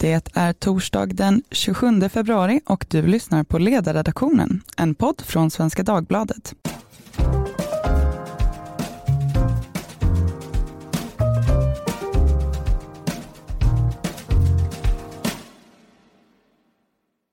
Det 0.00 0.30
är 0.34 0.52
torsdag 0.52 1.06
den 1.06 1.42
27 1.50 2.08
februari 2.08 2.60
och 2.66 2.86
du 2.88 3.02
lyssnar 3.02 3.44
på 3.44 3.58
Ledarredaktionen, 3.58 4.62
en 4.76 4.94
podd 4.94 5.20
från 5.20 5.50
Svenska 5.50 5.82
Dagbladet. 5.82 6.54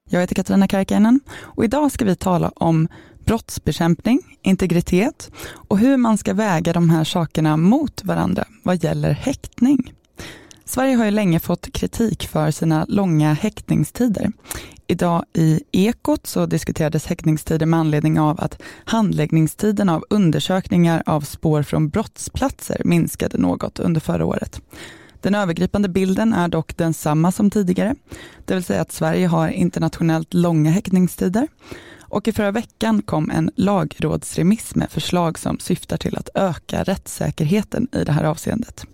Jag 0.09 0.21
heter 0.21 0.35
Katarina 0.35 0.67
Karkiainen 0.67 1.19
och 1.39 1.65
idag 1.65 1.91
ska 1.91 2.05
vi 2.05 2.15
tala 2.15 2.51
om 2.55 2.87
brottsbekämpning, 3.25 4.39
integritet 4.41 5.31
och 5.67 5.77
hur 5.77 5.97
man 5.97 6.17
ska 6.17 6.33
väga 6.33 6.73
de 6.73 6.89
här 6.89 7.03
sakerna 7.03 7.57
mot 7.57 8.03
varandra 8.03 8.45
vad 8.63 8.83
gäller 8.83 9.11
häktning. 9.11 9.93
Sverige 10.67 10.95
har 10.95 11.05
ju 11.05 11.11
länge 11.11 11.39
fått 11.39 11.73
kritik 11.73 12.27
för 12.27 12.51
sina 12.51 12.85
långa 12.89 13.33
häktningstider. 13.33 14.31
Idag 14.87 15.25
i 15.33 15.61
Ekot 15.71 16.27
så 16.27 16.45
diskuterades 16.45 17.05
häktningstider 17.05 17.65
med 17.65 17.79
anledning 17.79 18.19
av 18.19 18.39
att 18.41 18.61
handläggningstiden 18.85 19.89
av 19.89 20.05
undersökningar 20.09 21.03
av 21.05 21.21
spår 21.21 21.63
från 21.63 21.89
brottsplatser 21.89 22.81
minskade 22.85 23.37
något 23.37 23.79
under 23.79 24.01
förra 24.01 24.25
året. 24.25 24.61
Den 25.21 25.35
övergripande 25.35 25.89
bilden 25.89 26.33
är 26.33 26.47
dock 26.47 26.77
densamma 26.77 27.31
som 27.31 27.49
tidigare, 27.49 27.95
det 28.45 28.53
vill 28.53 28.63
säga 28.63 28.81
att 28.81 28.91
Sverige 28.91 29.27
har 29.27 29.49
internationellt 29.49 30.33
långa 30.33 30.71
häktningstider 30.71 31.47
och 31.99 32.27
i 32.27 32.31
förra 32.31 32.51
veckan 32.51 33.01
kom 33.01 33.31
en 33.31 33.51
lagrådsremiss 33.55 34.75
med 34.75 34.91
förslag 34.91 35.39
som 35.39 35.59
syftar 35.59 35.97
till 35.97 36.17
att 36.17 36.29
öka 36.33 36.83
rättssäkerheten 36.83 37.87
i 37.91 38.03
det 38.03 38.11
här 38.11 38.23
avseendet. 38.23 38.85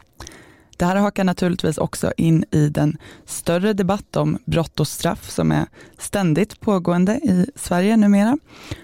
Det 0.78 0.86
här 0.86 0.96
hakar 0.96 1.24
naturligtvis 1.24 1.78
också 1.78 2.14
in 2.18 2.46
i 2.52 2.70
den 2.70 2.98
större 3.26 3.74
debatt 3.74 4.16
om 4.16 4.38
brott 4.46 4.80
och 4.80 4.88
straff 4.88 5.30
som 5.30 5.52
är 5.52 5.66
ständigt 5.98 6.60
pågående 6.60 7.14
i 7.14 7.46
Sverige 7.56 7.98
numera 7.98 8.38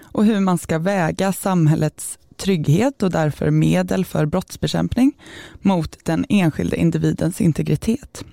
och 0.03 0.25
hur 0.25 0.39
man 0.39 0.57
ska 0.57 0.79
väga 0.79 1.33
samhällets 1.33 2.19
trygghet 2.37 3.03
och 3.03 3.11
därför 3.11 3.51
medel 3.51 4.05
för 4.05 4.25
brottsbekämpning 4.25 5.13
mot 5.61 5.97
den 6.05 6.25
enskilde 6.29 6.77
individens 6.77 7.41
integritet. 7.41 8.23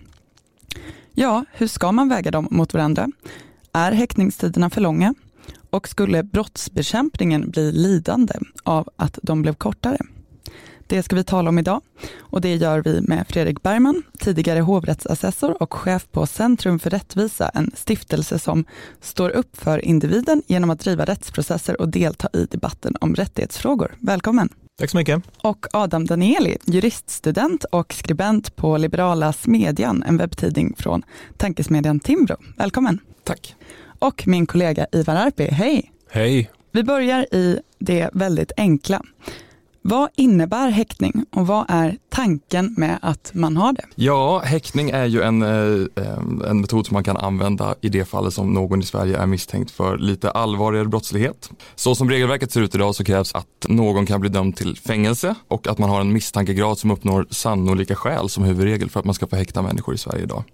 Ja, 1.13 1.45
hur 1.53 1.67
ska 1.67 1.93
man 1.93 2.09
väga 2.09 2.31
dem 2.31 2.48
mot 2.51 2.75
varandra? 2.75 3.09
Är 3.73 3.93
häktningstiderna 3.93 4.70
för 4.70 4.81
långa? 4.81 5.15
Och 5.70 5.89
skulle 5.89 6.23
brottsbekämpningen 6.23 7.51
bli 7.51 7.73
lidande 7.73 8.35
av 8.63 8.89
att 8.97 9.19
de 9.23 9.43
blev 9.43 9.55
kortare? 9.55 9.98
Det 10.89 11.03
ska 11.03 11.17
vi 11.17 11.25
tala 11.25 11.48
om 11.48 11.59
idag 11.59 11.81
och 12.20 12.41
det 12.41 12.55
gör 12.55 12.83
vi 12.83 13.01
med 13.01 13.27
Fredrik 13.29 13.62
Bergman, 13.62 14.03
tidigare 14.19 14.61
hovrättsassessor 14.61 15.62
och 15.62 15.75
chef 15.75 16.06
på 16.12 16.27
Centrum 16.27 16.79
för 16.79 16.91
rättvisa, 16.91 17.48
en 17.48 17.70
stiftelse 17.75 18.39
som 18.39 18.65
står 19.01 19.31
upp 19.31 19.57
för 19.57 19.84
individen 19.84 20.42
genom 20.47 20.70
att 20.70 20.81
driva 20.81 21.05
rättsprocesser 21.05 21.81
och 21.81 21.89
delta 21.89 22.29
i 22.33 22.45
debatten 22.45 22.97
om 23.01 23.14
rättighetsfrågor. 23.14 23.95
Välkommen! 23.98 24.48
Tack 24.79 24.91
så 24.91 24.97
mycket. 24.97 25.23
Och 25.42 25.67
Adam 25.73 26.07
Danieli, 26.07 26.57
juriststudent 26.64 27.64
och 27.64 27.95
skribent 27.95 28.57
på 28.57 28.77
Liberala 28.77 29.33
Smedjan, 29.33 30.03
en 30.03 30.17
webbtidning 30.17 30.75
från 30.79 31.03
tankesmedjan 31.37 32.01
Timbro. 32.01 32.37
Välkommen! 32.57 32.98
Tack. 33.25 33.55
Och 33.98 34.23
min 34.27 34.47
kollega 34.47 34.87
Ivar 34.92 35.17
Arpi, 35.17 35.45
hej! 35.45 35.92
Hej! 36.11 36.51
Vi 36.73 36.84
börjar 36.84 37.34
i 37.34 37.61
det 37.79 38.11
väldigt 38.12 38.53
enkla. 38.57 39.03
Vad 39.89 40.09
innebär 40.17 40.70
häktning 40.70 41.25
och 41.37 41.47
vad 41.47 41.65
är 41.69 41.98
tanken 42.09 42.75
med 42.77 42.98
att 43.03 43.31
man 43.34 43.56
har 43.56 43.73
det? 43.73 43.84
Ja, 43.95 44.39
häktning 44.39 44.91
är 44.91 45.06
ju 45.06 45.23
en, 45.23 45.42
eh, 45.42 46.48
en 46.51 46.61
metod 46.61 46.87
som 46.87 46.95
man 46.95 47.05
kan 47.05 47.17
använda 47.17 47.75
i 47.81 47.89
det 47.89 48.05
fallet 48.05 48.34
som 48.34 48.53
någon 48.53 48.81
i 48.81 48.84
Sverige 48.84 49.19
är 49.19 49.27
misstänkt 49.27 49.70
för 49.70 49.98
lite 49.98 50.31
allvarligare 50.31 50.89
brottslighet. 50.89 51.51
Så 51.75 51.95
som 51.95 52.11
regelverket 52.11 52.53
ser 52.53 52.61
ut 52.61 52.75
idag 52.75 52.95
så 52.95 53.05
krävs 53.05 53.34
att 53.34 53.67
någon 53.69 54.07
kan 54.07 54.20
bli 54.20 54.31
dömd 54.31 54.57
till 54.57 54.77
fängelse 54.77 55.35
och 55.48 55.67
att 55.67 55.79
man 55.79 55.91
har 55.91 56.01
en 56.01 56.13
misstankegrad 56.13 56.79
som 56.79 56.91
uppnår 56.91 57.27
sannolika 57.30 57.95
skäl 57.95 58.29
som 58.29 58.45
huvudregel 58.45 58.91
för 58.91 59.01
att 59.01 59.07
man 59.07 59.14
ska 59.14 59.27
få 59.27 59.36
häkta 59.36 59.63
människor 59.63 59.95
i 59.95 59.98
Sverige 59.98 60.23
idag. 60.23 60.45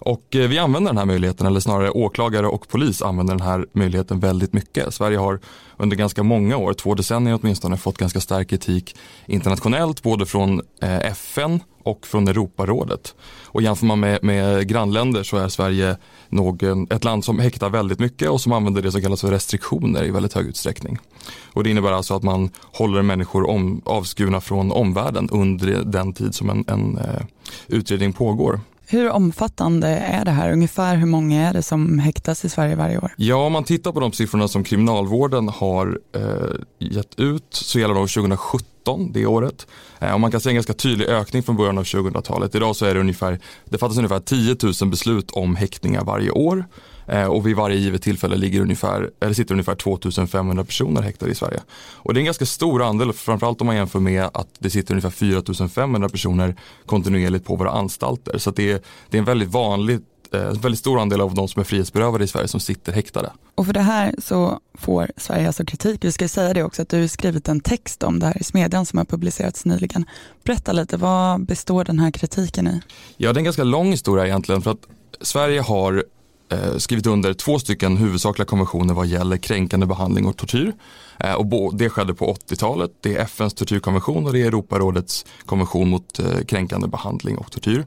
Och 0.00 0.36
eh, 0.36 0.48
vi 0.48 0.58
använder 0.58 0.90
den 0.90 0.98
här 0.98 1.04
möjligheten, 1.04 1.46
eller 1.46 1.60
snarare 1.60 1.90
åklagare 1.90 2.46
och 2.46 2.68
polis 2.68 3.02
använder 3.02 3.34
den 3.34 3.46
här 3.46 3.66
möjligheten 3.72 4.20
väldigt 4.20 4.52
mycket. 4.52 4.94
Sverige 4.94 5.18
har 5.18 5.40
under 5.76 5.96
ganska 5.96 6.22
många 6.22 6.56
år, 6.56 6.72
två 6.72 6.94
decennier 6.94 7.38
åtminstone, 7.42 7.76
fått 7.76 7.98
ganska 7.98 8.20
stark 8.20 8.50
kritik 8.50 8.96
internationellt, 9.26 10.02
både 10.02 10.26
från 10.26 10.60
eh, 10.82 10.98
FN 10.98 11.60
och 11.82 12.06
från 12.06 12.28
Europarådet. 12.28 13.14
Och 13.44 13.62
jämför 13.62 13.86
man 13.86 14.00
med, 14.00 14.24
med 14.24 14.68
grannländer 14.68 15.22
så 15.22 15.36
är 15.36 15.48
Sverige 15.48 15.96
någon, 16.28 16.86
ett 16.90 17.04
land 17.04 17.24
som 17.24 17.38
häktar 17.38 17.70
väldigt 17.70 17.98
mycket 17.98 18.30
och 18.30 18.40
som 18.40 18.52
använder 18.52 18.82
det 18.82 18.92
som 18.92 19.02
kallas 19.02 19.20
för 19.20 19.30
restriktioner 19.30 20.04
i 20.04 20.10
väldigt 20.10 20.32
hög 20.32 20.46
utsträckning. 20.46 20.98
Och 21.52 21.64
det 21.64 21.70
innebär 21.70 21.92
alltså 21.92 22.14
att 22.14 22.22
man 22.22 22.50
håller 22.62 23.02
människor 23.02 23.50
om, 23.50 23.82
avskurna 23.84 24.40
från 24.40 24.72
omvärlden 24.72 25.28
under 25.32 25.84
den 25.84 26.12
tid 26.12 26.34
som 26.34 26.50
en, 26.50 26.64
en 26.68 26.98
uh, 26.98 27.22
utredning 27.68 28.12
pågår. 28.12 28.60
Hur 28.90 29.10
omfattande 29.10 29.88
är 29.88 30.24
det 30.24 30.30
här? 30.30 30.52
Ungefär 30.52 30.96
hur 30.96 31.06
många 31.06 31.48
är 31.48 31.52
det 31.52 31.62
som 31.62 31.98
häktas 31.98 32.44
i 32.44 32.48
Sverige 32.48 32.74
varje 32.74 32.98
år? 32.98 33.14
Ja, 33.16 33.46
om 33.46 33.52
man 33.52 33.64
tittar 33.64 33.92
på 33.92 34.00
de 34.00 34.12
siffrorna 34.12 34.48
som 34.48 34.64
kriminalvården 34.64 35.48
har 35.48 36.00
eh, 36.14 36.22
gett 36.78 37.20
ut 37.20 37.46
så 37.50 37.78
gäller 37.78 37.94
de 37.94 38.08
2017, 38.08 39.12
det 39.12 39.26
året. 39.26 39.66
Eh, 39.98 40.12
och 40.12 40.20
man 40.20 40.30
kan 40.30 40.40
se 40.40 40.48
en 40.48 40.54
ganska 40.54 40.72
tydlig 40.72 41.06
ökning 41.06 41.42
från 41.42 41.56
början 41.56 41.78
av 41.78 41.84
2000-talet. 41.84 42.54
Idag 42.54 42.76
så 42.76 42.86
är 42.86 42.94
det 42.94 43.00
ungefär, 43.00 43.38
det 43.64 43.78
fattas 43.78 43.96
ungefär 43.96 44.20
10 44.20 44.56
000 44.80 44.90
beslut 44.90 45.30
om 45.30 45.56
häktningar 45.56 46.04
varje 46.04 46.30
år. 46.30 46.64
Eh, 47.10 47.24
och 47.24 47.46
vid 47.46 47.56
varje 47.56 47.76
givet 47.76 48.02
tillfälle 48.02 48.36
ligger 48.36 48.60
ungefär, 48.60 49.10
eller 49.20 49.34
sitter 49.34 49.54
ungefär 49.54 49.74
2500 49.74 50.64
personer 50.64 51.02
häktade 51.02 51.32
i 51.32 51.34
Sverige. 51.34 51.60
Och 51.92 52.14
det 52.14 52.18
är 52.18 52.20
en 52.20 52.24
ganska 52.24 52.46
stor 52.46 52.82
andel, 52.82 53.12
framförallt 53.12 53.60
om 53.60 53.66
man 53.66 53.76
jämför 53.76 54.00
med 54.00 54.24
att 54.34 54.48
det 54.58 54.70
sitter 54.70 54.94
ungefär 54.94 55.10
4500 55.10 56.08
personer 56.08 56.56
kontinuerligt 56.86 57.44
på 57.44 57.56
våra 57.56 57.70
anstalter. 57.70 58.38
Så 58.38 58.50
det 58.50 58.72
är, 58.72 58.80
det 59.08 59.16
är 59.16 59.18
en 59.18 59.24
väldigt 59.24 59.48
vanlig 59.48 60.00
eh, 60.32 60.42
en 60.42 60.54
väldigt 60.54 60.78
stor 60.78 61.00
andel 61.00 61.20
av 61.20 61.34
de 61.34 61.48
som 61.48 61.60
är 61.60 61.64
frihetsberövade 61.64 62.24
i 62.24 62.26
Sverige 62.26 62.48
som 62.48 62.60
sitter 62.60 62.92
häktade. 62.92 63.32
Och 63.54 63.66
för 63.66 63.72
det 63.72 63.80
här 63.80 64.14
så 64.18 64.60
får 64.74 65.10
Sverige 65.16 65.46
alltså 65.46 65.64
kritik. 65.64 66.04
Vi 66.04 66.12
ska 66.12 66.28
säga 66.28 66.54
det 66.54 66.62
också 66.62 66.82
att 66.82 66.88
du 66.88 67.00
har 67.00 67.06
skrivit 67.06 67.48
en 67.48 67.60
text 67.60 68.02
om 68.02 68.18
det 68.18 68.26
här 68.26 68.40
i 68.40 68.44
Smedjan 68.44 68.86
som 68.86 68.98
har 68.98 69.04
publicerats 69.04 69.64
nyligen. 69.64 70.04
Berätta 70.44 70.72
lite, 70.72 70.96
vad 70.96 71.46
består 71.46 71.84
den 71.84 71.98
här 71.98 72.10
kritiken 72.10 72.66
i? 72.66 72.80
Ja, 73.16 73.32
det 73.32 73.36
är 73.36 73.40
en 73.40 73.44
ganska 73.44 73.64
lång 73.64 73.90
historia 73.90 74.26
egentligen 74.26 74.62
för 74.62 74.70
att 74.70 74.86
Sverige 75.20 75.60
har 75.60 76.04
Eh, 76.50 76.76
skrivit 76.76 77.06
under 77.06 77.34
två 77.34 77.58
stycken 77.58 77.96
huvudsakliga 77.96 78.46
konventioner 78.46 78.94
vad 78.94 79.06
gäller 79.06 79.36
kränkande 79.36 79.86
behandling 79.86 80.26
och 80.26 80.36
tortyr. 80.36 80.72
Eh, 81.18 81.34
och 81.34 81.74
det 81.74 81.90
skedde 81.90 82.14
på 82.14 82.34
80-talet. 82.34 82.90
Det 83.00 83.16
är 83.16 83.22
FNs 83.22 83.54
tortyrkonvention 83.54 84.26
och 84.26 84.32
det 84.32 84.42
är 84.42 84.46
Europarådets 84.46 85.26
konvention 85.46 85.88
mot 85.88 86.18
eh, 86.18 86.44
kränkande 86.48 86.88
behandling 86.88 87.38
och 87.38 87.52
tortyr. 87.52 87.84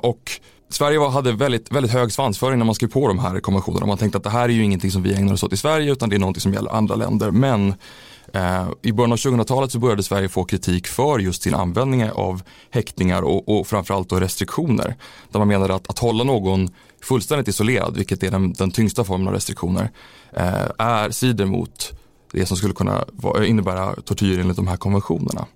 Och 0.00 0.40
Sverige 0.70 1.08
hade 1.08 1.32
väldigt, 1.32 1.72
väldigt 1.72 1.92
hög 1.92 2.12
svansföring 2.12 2.58
när 2.58 2.66
man 2.66 2.74
skrev 2.74 2.88
på 2.88 3.08
de 3.08 3.18
här 3.18 3.40
konventionerna. 3.40 3.86
Man 3.86 3.98
tänkte 3.98 4.18
att 4.18 4.24
det 4.24 4.30
här 4.30 4.44
är 4.44 4.52
ju 4.52 4.64
ingenting 4.64 4.90
som 4.90 5.02
vi 5.02 5.14
ägnar 5.14 5.32
oss 5.32 5.42
åt 5.42 5.52
i 5.52 5.56
Sverige 5.56 5.92
utan 5.92 6.08
det 6.08 6.16
är 6.16 6.20
någonting 6.20 6.40
som 6.40 6.54
gäller 6.54 6.70
andra 6.70 6.94
länder. 6.94 7.30
Men 7.30 7.74
Eh, 8.32 8.68
I 8.82 8.92
början 8.92 9.12
av 9.12 9.18
2000-talet 9.18 9.72
så 9.72 9.78
började 9.78 10.02
Sverige 10.02 10.28
få 10.28 10.44
kritik 10.44 10.86
för 10.86 11.18
just 11.18 11.42
sin 11.42 11.54
användning 11.54 12.10
av 12.10 12.42
häktningar 12.70 13.22
och, 13.22 13.58
och 13.58 13.66
framförallt 13.66 14.08
då 14.08 14.20
restriktioner. 14.20 14.96
Där 15.30 15.38
man 15.38 15.48
menade 15.48 15.74
att, 15.74 15.90
att 15.90 15.98
hålla 15.98 16.24
någon 16.24 16.68
fullständigt 17.02 17.48
isolerad, 17.48 17.96
vilket 17.96 18.22
är 18.22 18.30
den, 18.30 18.52
den 18.52 18.70
tyngsta 18.70 19.04
formen 19.04 19.28
av 19.28 19.34
restriktioner, 19.34 19.90
eh, 20.32 20.70
är 20.78 21.10
sidor 21.10 21.46
mot 21.46 21.92
det 22.32 22.46
som 22.46 22.56
skulle 22.56 22.74
kunna 22.74 23.04
innebära 23.46 23.94
tortyr 24.04 24.38
enligt 24.38 24.56
de 24.56 24.68
här 24.68 24.76
konventionerna. 24.76 25.46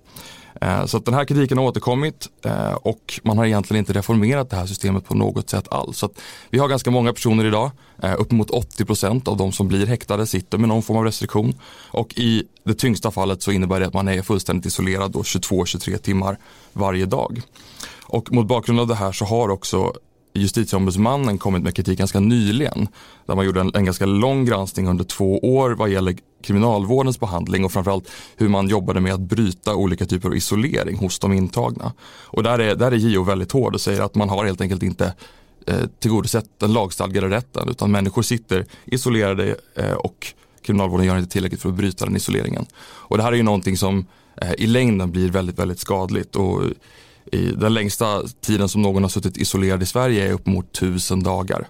Eh, 0.61 0.85
så 0.85 0.97
att 0.97 1.05
den 1.05 1.13
här 1.13 1.25
kritiken 1.25 1.57
har 1.57 1.65
återkommit 1.65 2.29
eh, 2.45 2.73
och 2.73 3.19
man 3.23 3.37
har 3.37 3.45
egentligen 3.45 3.79
inte 3.79 3.93
reformerat 3.93 4.49
det 4.49 4.55
här 4.55 4.65
systemet 4.65 5.05
på 5.05 5.15
något 5.15 5.49
sätt 5.49 5.67
alls. 5.71 5.97
Så 5.97 6.09
vi 6.49 6.59
har 6.59 6.67
ganska 6.67 6.91
många 6.91 7.13
personer 7.13 7.45
idag, 7.45 7.71
eh, 8.03 8.15
uppemot 8.17 8.51
80% 8.51 9.27
av 9.27 9.37
de 9.37 9.51
som 9.51 9.67
blir 9.67 9.87
häktade 9.87 10.27
sitter 10.27 10.57
med 10.57 10.69
någon 10.69 10.83
form 10.83 10.97
av 10.97 11.03
restriktion 11.03 11.53
och 11.91 12.13
i 12.17 12.43
det 12.63 12.73
tyngsta 12.73 13.11
fallet 13.11 13.41
så 13.41 13.51
innebär 13.51 13.79
det 13.79 13.87
att 13.87 13.93
man 13.93 14.07
är 14.07 14.21
fullständigt 14.21 14.65
isolerad 14.65 15.15
22-23 15.15 15.97
timmar 15.97 16.37
varje 16.73 17.05
dag. 17.05 17.41
Och 18.03 18.31
mot 18.31 18.47
bakgrund 18.47 18.79
av 18.79 18.87
det 18.87 18.95
här 18.95 19.11
så 19.11 19.25
har 19.25 19.49
också 19.49 19.93
justitieombudsmannen 20.33 21.37
kommit 21.37 21.63
med 21.63 21.75
kritik 21.75 21.99
ganska 21.99 22.19
nyligen. 22.19 22.87
Där 23.25 23.35
man 23.35 23.45
gjorde 23.45 23.61
en, 23.61 23.71
en, 23.75 23.85
ganska 23.85 24.05
lång 24.05 24.45
granskning 24.45 24.87
under 24.87 25.03
två 25.03 25.39
år 25.39 25.71
vad 25.71 25.89
gäller 25.89 26.15
kriminalvårdens 26.43 27.19
behandling 27.19 27.65
och 27.65 27.71
framförallt 27.71 28.11
hur 28.37 28.49
man 28.49 28.67
jobbade 28.67 28.99
med 28.99 29.13
att 29.13 29.19
bryta 29.19 29.75
olika 29.75 30.05
typer 30.05 30.29
av 30.29 30.35
isolering 30.35 30.97
hos 30.97 31.19
de 31.19 31.33
intagna. 31.33 31.93
Och 32.23 32.43
där 32.43 32.59
är, 32.59 32.75
där 32.75 32.91
är 32.91 32.95
JO 32.95 33.23
väldigt 33.23 33.51
hård 33.51 33.73
och 33.73 33.81
säger 33.81 34.01
att 34.01 34.15
man 34.15 34.29
har 34.29 34.45
helt 34.45 34.61
enkelt 34.61 34.83
inte 34.83 35.13
eh, 35.67 35.85
tillgodosett 35.99 36.45
den 36.57 36.73
lagstadgade 36.73 37.29
rätten 37.29 37.69
utan 37.69 37.91
människor 37.91 38.21
sitter 38.21 38.65
isolerade 38.85 39.55
eh, 39.75 39.93
och 39.93 40.33
kriminalvården 40.61 41.05
gör 41.05 41.17
inte 41.17 41.31
tillräckligt 41.31 41.61
för 41.61 41.69
att 41.69 41.75
bryta 41.75 42.05
den 42.05 42.15
isoleringen. 42.15 42.65
Och 42.83 43.17
det 43.17 43.23
här 43.23 43.31
är 43.31 43.35
ju 43.35 43.43
någonting 43.43 43.77
som 43.77 44.05
eh, 44.41 44.53
i 44.57 44.67
längden 44.67 45.11
blir 45.11 45.31
väldigt, 45.31 45.59
väldigt 45.59 45.79
skadligt. 45.79 46.35
Och 46.35 46.61
i 47.31 47.51
den 47.51 47.73
längsta 47.73 48.23
tiden 48.41 48.69
som 48.69 48.81
någon 48.81 49.03
har 49.03 49.09
suttit 49.09 49.37
isolerad 49.37 49.83
i 49.83 49.85
Sverige 49.85 50.27
är 50.27 50.33
upp 50.33 50.45
mot 50.45 50.71
tusen 50.71 51.23
dagar. 51.23 51.67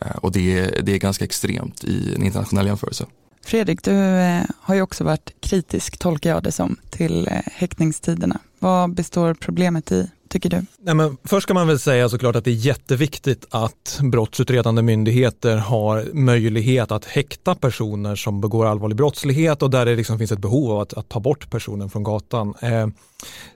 Eh, 0.00 0.16
och 0.16 0.32
det 0.32 0.58
är, 0.58 0.82
det 0.82 0.92
är 0.92 0.98
ganska 0.98 1.24
extremt 1.24 1.84
i 1.84 2.14
en 2.14 2.22
internationell 2.22 2.66
jämförelse. 2.66 3.06
Fredrik, 3.48 3.82
du 3.82 3.92
eh, 3.92 4.42
har 4.60 4.74
ju 4.74 4.82
också 4.82 5.04
varit 5.04 5.32
kritisk, 5.40 5.98
tolkar 5.98 6.30
jag 6.30 6.42
det 6.42 6.52
som, 6.52 6.76
till 6.90 7.26
eh, 7.26 7.32
häktningstiderna. 7.44 8.40
Vad 8.58 8.94
består 8.94 9.34
problemet 9.34 9.92
i, 9.92 10.10
tycker 10.28 10.50
du? 10.50 10.66
Nej, 10.78 10.94
men 10.94 11.16
först 11.24 11.42
ska 11.42 11.54
man 11.54 11.66
väl 11.66 11.78
säga 11.78 12.08
såklart 12.08 12.36
att 12.36 12.44
det 12.44 12.50
är 12.50 12.54
jätteviktigt 12.54 13.46
att 13.50 13.98
brottsutredande 14.02 14.82
myndigheter 14.82 15.56
har 15.56 16.06
möjlighet 16.12 16.92
att 16.92 17.04
häkta 17.04 17.54
personer 17.54 18.16
som 18.16 18.40
begår 18.40 18.66
allvarlig 18.66 18.96
brottslighet 18.96 19.62
och 19.62 19.70
där 19.70 19.86
det 19.86 19.96
liksom 19.96 20.18
finns 20.18 20.32
ett 20.32 20.38
behov 20.38 20.70
av 20.70 20.80
att, 20.80 20.94
att 20.94 21.08
ta 21.08 21.20
bort 21.20 21.50
personen 21.50 21.90
från 21.90 22.02
gatan. 22.02 22.54
Eh, 22.60 22.88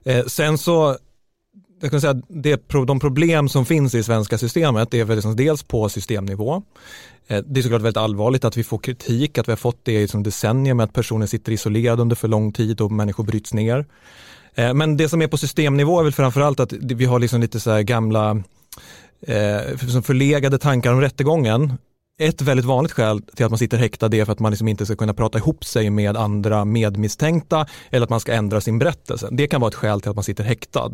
eh, 0.04 0.26
sen 0.26 0.58
så 0.58 0.96
jag 1.82 1.90
kan 1.90 2.00
säga 2.00 2.22
det, 2.28 2.68
de 2.86 3.00
problem 3.00 3.48
som 3.48 3.66
finns 3.66 3.94
i 3.94 4.02
svenska 4.02 4.38
systemet 4.38 4.94
är 4.94 5.04
väl 5.04 5.16
liksom 5.16 5.36
dels 5.36 5.62
på 5.62 5.88
systemnivå. 5.88 6.62
Eh, 7.26 7.42
det 7.46 7.60
är 7.60 7.62
såklart 7.62 7.82
väldigt 7.82 7.96
allvarligt 8.02 8.44
att 8.44 8.56
vi 8.56 8.64
får 8.64 8.78
kritik, 8.78 9.38
att 9.38 9.48
vi 9.48 9.52
har 9.52 9.56
fått 9.56 9.84
det 9.84 9.92
i 9.92 10.00
liksom 10.00 10.22
decennier 10.22 10.74
med 10.74 10.84
att 10.84 10.92
personer 10.92 11.26
sitter 11.26 11.52
isolerade 11.52 12.02
under 12.02 12.16
för 12.16 12.28
lång 12.28 12.52
tid 12.52 12.80
och 12.80 12.92
människor 12.92 13.24
bryts 13.24 13.54
ner. 13.54 13.86
Eh, 14.54 14.74
men 14.74 14.96
det 14.96 15.08
som 15.08 15.22
är 15.22 15.26
på 15.26 15.36
systemnivå 15.36 16.00
är 16.00 16.04
väl 16.04 16.12
framförallt 16.12 16.60
att 16.60 16.72
vi 16.72 17.04
har 17.04 17.18
liksom 17.18 17.40
lite 17.40 17.60
så 17.60 17.82
gamla 17.82 18.30
eh, 19.26 19.76
förlegade 20.02 20.58
tankar 20.58 20.92
om 20.92 21.00
rättegången. 21.00 21.72
Ett 22.18 22.42
väldigt 22.42 22.66
vanligt 22.66 22.92
skäl 22.92 23.22
till 23.22 23.44
att 23.44 23.50
man 23.50 23.58
sitter 23.58 23.78
häktad 23.78 24.06
är 24.16 24.24
för 24.24 24.32
att 24.32 24.38
man 24.38 24.52
liksom 24.52 24.68
inte 24.68 24.86
ska 24.86 24.96
kunna 24.96 25.14
prata 25.14 25.38
ihop 25.38 25.64
sig 25.64 25.90
med 25.90 26.16
andra 26.16 26.64
medmisstänkta 26.64 27.66
eller 27.90 28.04
att 28.04 28.10
man 28.10 28.20
ska 28.20 28.32
ändra 28.32 28.60
sin 28.60 28.78
berättelse. 28.78 29.28
Det 29.30 29.46
kan 29.46 29.60
vara 29.60 29.68
ett 29.68 29.74
skäl 29.74 30.00
till 30.00 30.10
att 30.10 30.16
man 30.16 30.24
sitter 30.24 30.44
häktad. 30.44 30.90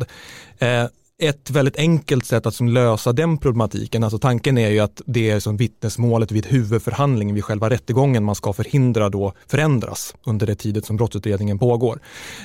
Eh, 0.57 0.85
ett 1.21 1.49
väldigt 1.49 1.77
enkelt 1.77 2.25
sätt 2.25 2.45
att 2.45 2.59
lösa 2.59 3.13
den 3.13 3.37
problematiken, 3.37 4.03
alltså 4.03 4.19
tanken 4.19 4.57
är 4.57 4.69
ju 4.69 4.79
att 4.79 5.01
det 5.05 5.29
är 5.29 5.39
som 5.39 5.57
vittnesmålet 5.57 6.31
vid 6.31 6.45
huvudförhandlingen 6.45 7.35
vid 7.35 7.43
själva 7.43 7.69
rättegången 7.69 8.23
man 8.23 8.35
ska 8.35 8.53
förhindra 8.53 9.09
då 9.09 9.33
förändras 9.47 10.15
under 10.23 10.47
det 10.47 10.55
tidet 10.55 10.85
som 10.85 10.97
brottsutredningen 10.97 11.59
pågår. 11.59 11.99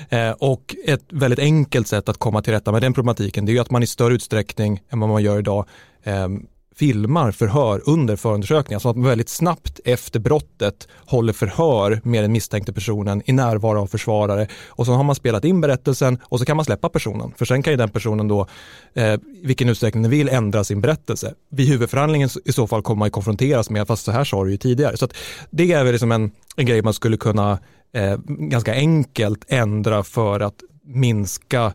Eh, 0.08 0.30
och 0.30 0.76
ett 0.86 1.04
väldigt 1.08 1.38
enkelt 1.38 1.88
sätt 1.88 2.08
att 2.08 2.18
komma 2.18 2.42
till 2.42 2.52
rätta 2.52 2.72
med 2.72 2.82
den 2.82 2.94
problematiken 2.94 3.46
det 3.46 3.56
är 3.56 3.60
att 3.60 3.70
man 3.70 3.82
i 3.82 3.86
större 3.86 4.14
utsträckning 4.14 4.82
än 4.88 5.00
vad 5.00 5.08
man 5.08 5.22
gör 5.22 5.38
idag 5.38 5.66
eh, 6.02 6.28
filmar 6.76 7.32
förhör 7.32 7.82
under 7.86 8.16
förundersökningen. 8.16 8.80
Så 8.80 8.88
att 8.88 8.96
man 8.96 9.08
väldigt 9.08 9.28
snabbt 9.28 9.80
efter 9.84 10.20
brottet 10.20 10.88
håller 11.06 11.32
förhör 11.32 12.00
med 12.04 12.24
den 12.24 12.32
misstänkte 12.32 12.72
personen 12.72 13.22
i 13.24 13.32
närvaro 13.32 13.80
av 13.80 13.86
försvarare. 13.86 14.48
Och 14.66 14.86
så 14.86 14.92
har 14.92 15.04
man 15.04 15.14
spelat 15.14 15.44
in 15.44 15.60
berättelsen 15.60 16.18
och 16.24 16.38
så 16.38 16.44
kan 16.44 16.56
man 16.56 16.64
släppa 16.64 16.88
personen. 16.88 17.32
För 17.36 17.44
sen 17.44 17.62
kan 17.62 17.72
ju 17.72 17.76
den 17.76 17.90
personen 17.90 18.28
då, 18.28 18.46
eh, 18.94 19.20
vilken 19.42 19.68
utsträckning 19.68 20.02
den 20.02 20.10
vill, 20.10 20.28
ändra 20.28 20.64
sin 20.64 20.80
berättelse. 20.80 21.34
Vid 21.50 21.68
huvudförhandlingen 21.68 22.28
i 22.44 22.52
så 22.52 22.66
fall 22.66 22.82
kommer 22.82 22.98
man 22.98 23.10
konfronteras 23.10 23.70
med, 23.70 23.86
fast 23.86 24.04
så 24.04 24.12
här 24.12 24.24
sa 24.24 24.44
du 24.44 24.50
ju 24.50 24.56
tidigare. 24.56 24.96
Så 24.96 25.08
det 25.50 25.72
är 25.72 25.84
väl 25.84 25.92
liksom 25.92 26.12
en, 26.12 26.30
en 26.56 26.66
grej 26.66 26.82
man 26.82 26.94
skulle 26.94 27.16
kunna 27.16 27.58
eh, 27.92 28.18
ganska 28.26 28.74
enkelt 28.74 29.44
ändra 29.48 30.02
för 30.02 30.40
att 30.40 30.62
minska 30.84 31.72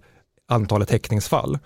antalet 0.47 0.91
häktningsfall 0.91 1.57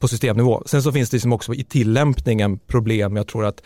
på 0.00 0.08
systemnivå. 0.08 0.62
Sen 0.66 0.82
så 0.82 0.92
finns 0.92 1.10
det 1.10 1.14
liksom 1.14 1.32
också 1.32 1.54
i 1.54 1.64
tillämpningen 1.64 2.58
problem. 2.58 3.16
Jag 3.16 3.26
tror 3.26 3.46
att 3.46 3.62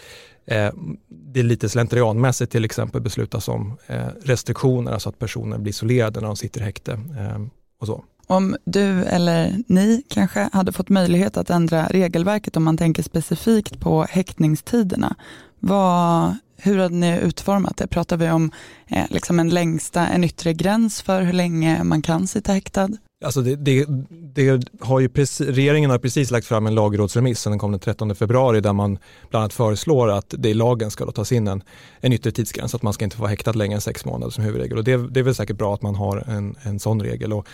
eh, 0.47 0.71
det 1.09 1.41
är 1.41 1.45
lite 1.45 1.69
slentrianmässigt 1.69 2.53
till 2.53 2.65
exempel 2.65 3.01
beslutas 3.01 3.49
om 3.49 3.77
eh, 3.87 4.07
restriktioner, 4.23 4.93
alltså 4.93 5.09
att 5.09 5.19
personer 5.19 5.59
blir 5.59 5.71
isolerade 5.71 6.21
när 6.21 6.27
de 6.27 6.37
sitter 6.37 6.61
i 6.61 6.65
häkte 6.65 6.93
eh, 6.93 7.43
och 7.81 7.87
så. 7.87 8.05
Om 8.27 8.57
du 8.65 9.05
eller 9.05 9.63
ni 9.67 10.03
kanske 10.09 10.49
hade 10.53 10.73
fått 10.73 10.89
möjlighet 10.89 11.37
att 11.37 11.51
ändra 11.51 11.87
regelverket 11.87 12.57
om 12.57 12.65
man 12.65 12.77
tänker 12.77 13.03
specifikt 13.03 13.81
på 13.81 14.07
häktningstiderna, 14.11 15.17
vad, 15.61 16.37
hur 16.57 16.79
hade 16.79 16.95
ni 16.95 17.19
utformat 17.21 17.77
det? 17.77 17.87
Pratar 17.87 18.17
vi 18.17 18.31
om 18.31 18.51
eh, 18.87 19.05
liksom 19.11 19.41
en 19.41 19.49
längsta, 19.49 20.07
en 20.07 20.25
yttre 20.25 20.53
gräns 20.53 21.03
för 21.03 21.23
hur 21.23 21.33
länge 21.33 21.85
man 21.85 22.03
kan 22.03 22.27
sitta 22.27 22.53
häktad? 22.53 22.89
Alltså 23.25 23.41
det, 23.41 23.57
det, 23.57 23.87
det 24.35 24.69
har 24.81 25.01
ju 25.01 25.09
precis, 25.09 25.47
regeringen 25.49 25.91
har 25.91 25.99
precis 25.99 26.31
lagt 26.31 26.47
fram 26.47 26.67
en 26.67 26.75
lagrådsremiss, 26.75 27.45
den 27.45 27.59
kom 27.59 27.71
den 27.71 27.81
13 27.81 28.15
februari, 28.15 28.61
där 28.61 28.73
man 28.73 28.99
bland 29.31 29.43
annat 29.43 29.53
föreslår 29.53 30.11
att 30.11 30.35
det 30.39 30.49
i 30.49 30.55
lagen 30.55 30.91
ska 30.91 31.05
då 31.05 31.13
tas 31.13 31.33
in 31.33 31.49
en, 31.49 31.63
en 32.01 32.13
yttre 32.13 32.31
tidsgräns, 32.31 32.75
att 32.75 32.83
man 32.83 32.93
ska 32.93 33.05
inte 33.05 33.17
få 33.17 33.23
vara 33.23 33.31
häktad 33.31 33.53
längre 33.53 33.75
än 33.75 33.81
sex 33.81 34.05
månader 34.05 34.31
som 34.31 34.45
huvudregel. 34.45 34.79
Och 34.79 34.85
det, 34.85 34.97
det 34.97 35.21
är 35.21 35.25
väl 35.25 35.35
säkert 35.35 35.57
bra 35.57 35.75
att 35.75 35.83
man 35.83 35.95
har 35.95 36.17
en, 36.17 36.57
en 36.63 36.81
sån 36.81 37.03
regel. 37.03 37.33
Och 37.33 37.47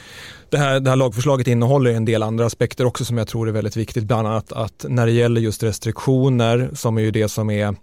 det, 0.50 0.58
här, 0.58 0.80
det 0.80 0.90
här 0.90 0.96
lagförslaget 0.96 1.46
innehåller 1.46 1.90
en 1.90 2.04
del 2.04 2.22
andra 2.22 2.46
aspekter 2.46 2.84
också 2.84 3.04
som 3.04 3.18
jag 3.18 3.28
tror 3.28 3.48
är 3.48 3.52
väldigt 3.52 3.76
viktigt, 3.76 4.04
bland 4.04 4.28
annat 4.28 4.52
att 4.52 4.84
när 4.88 5.06
det 5.06 5.12
gäller 5.12 5.40
just 5.40 5.62
restriktioner, 5.62 6.70
som 6.74 6.98
är 6.98 7.02
ju 7.02 7.10
det 7.10 7.28
som 7.28 7.50
är 7.50 7.74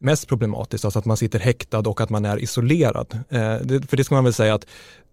mest 0.00 0.28
problematiskt, 0.28 0.84
alltså 0.84 0.98
att 0.98 1.04
man 1.04 1.16
sitter 1.16 1.38
häktad 1.38 1.78
och 1.78 2.00
att 2.00 2.10
man 2.10 2.24
är 2.24 2.38
isolerad. 2.38 3.06
Eh, 3.28 3.38
för 3.88 3.96
det 3.96 4.04
ska 4.04 4.14
man 4.14 4.24
väl 4.24 4.32
säga 4.32 4.54
att 4.54 4.66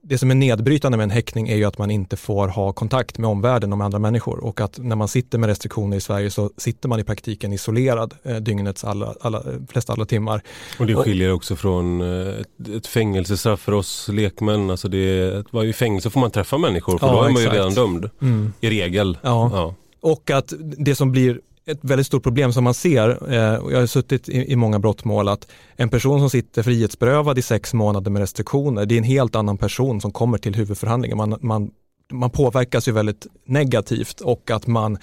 det 0.07 0.17
som 0.17 0.31
är 0.31 0.35
nedbrytande 0.35 0.97
med 0.97 1.03
en 1.03 1.09
häktning 1.09 1.47
är 1.47 1.55
ju 1.55 1.65
att 1.65 1.77
man 1.77 1.91
inte 1.91 2.17
får 2.17 2.47
ha 2.47 2.73
kontakt 2.73 3.17
med 3.17 3.29
omvärlden 3.29 3.71
och 3.71 3.77
med 3.77 3.85
andra 3.85 3.99
människor 3.99 4.43
och 4.43 4.61
att 4.61 4.77
när 4.77 4.95
man 4.95 5.07
sitter 5.07 5.37
med 5.37 5.47
restriktioner 5.47 5.97
i 5.97 6.01
Sverige 6.01 6.31
så 6.31 6.51
sitter 6.57 6.89
man 6.89 6.99
i 6.99 7.03
praktiken 7.03 7.53
isolerad 7.53 8.13
eh, 8.23 8.35
dygnets 8.35 8.83
alla, 8.83 9.15
alla, 9.21 9.43
flesta 9.67 9.93
alla 9.93 10.05
timmar. 10.05 10.41
Och 10.79 10.87
det 10.87 10.95
skiljer 10.95 11.31
också 11.31 11.55
från 11.55 12.01
eh, 12.01 12.39
ett, 12.39 12.69
ett 12.69 12.87
fängelsestraff 12.87 13.59
för 13.59 13.71
oss 13.71 14.07
lekmän. 14.07 14.69
Alltså 14.69 14.87
det, 14.87 15.43
I 15.63 15.73
fängelse 15.73 16.09
får 16.09 16.19
man 16.19 16.31
träffa 16.31 16.57
människor 16.57 16.97
för 16.97 17.07
ja, 17.07 17.13
då 17.13 17.23
är 17.23 17.29
man 17.29 17.41
ju 17.41 17.49
redan 17.49 17.73
dömd 17.73 18.09
mm. 18.21 18.53
i 18.61 18.69
regel. 18.69 19.17
Ja. 19.21 19.49
ja. 19.53 19.75
Och 20.01 20.31
att 20.31 20.53
det 20.59 20.95
som 20.95 21.11
blir 21.11 21.39
ett 21.67 21.79
väldigt 21.81 22.07
stort 22.07 22.23
problem 22.23 22.53
som 22.53 22.63
man 22.63 22.73
ser, 22.73 23.33
eh, 23.33 23.55
och 23.55 23.73
jag 23.73 23.79
har 23.79 23.85
suttit 23.87 24.29
i, 24.29 24.51
i 24.51 24.55
många 24.55 24.79
brottmål, 24.79 25.27
att 25.27 25.47
en 25.75 25.89
person 25.89 26.19
som 26.19 26.29
sitter 26.29 26.63
frihetsberövad 26.63 27.37
i 27.37 27.41
sex 27.41 27.73
månader 27.73 28.11
med 28.11 28.19
restriktioner, 28.19 28.85
det 28.85 28.95
är 28.95 28.97
en 28.97 29.03
helt 29.03 29.35
annan 29.35 29.57
person 29.57 30.01
som 30.01 30.11
kommer 30.11 30.37
till 30.37 30.55
huvudförhandlingen. 30.55 31.17
Man, 31.17 31.37
man, 31.41 31.71
man 32.11 32.29
påverkas 32.29 32.87
ju 32.87 32.91
väldigt 32.91 33.27
negativt 33.45 34.21
och 34.21 34.51
att 34.51 34.67
man, 34.67 34.97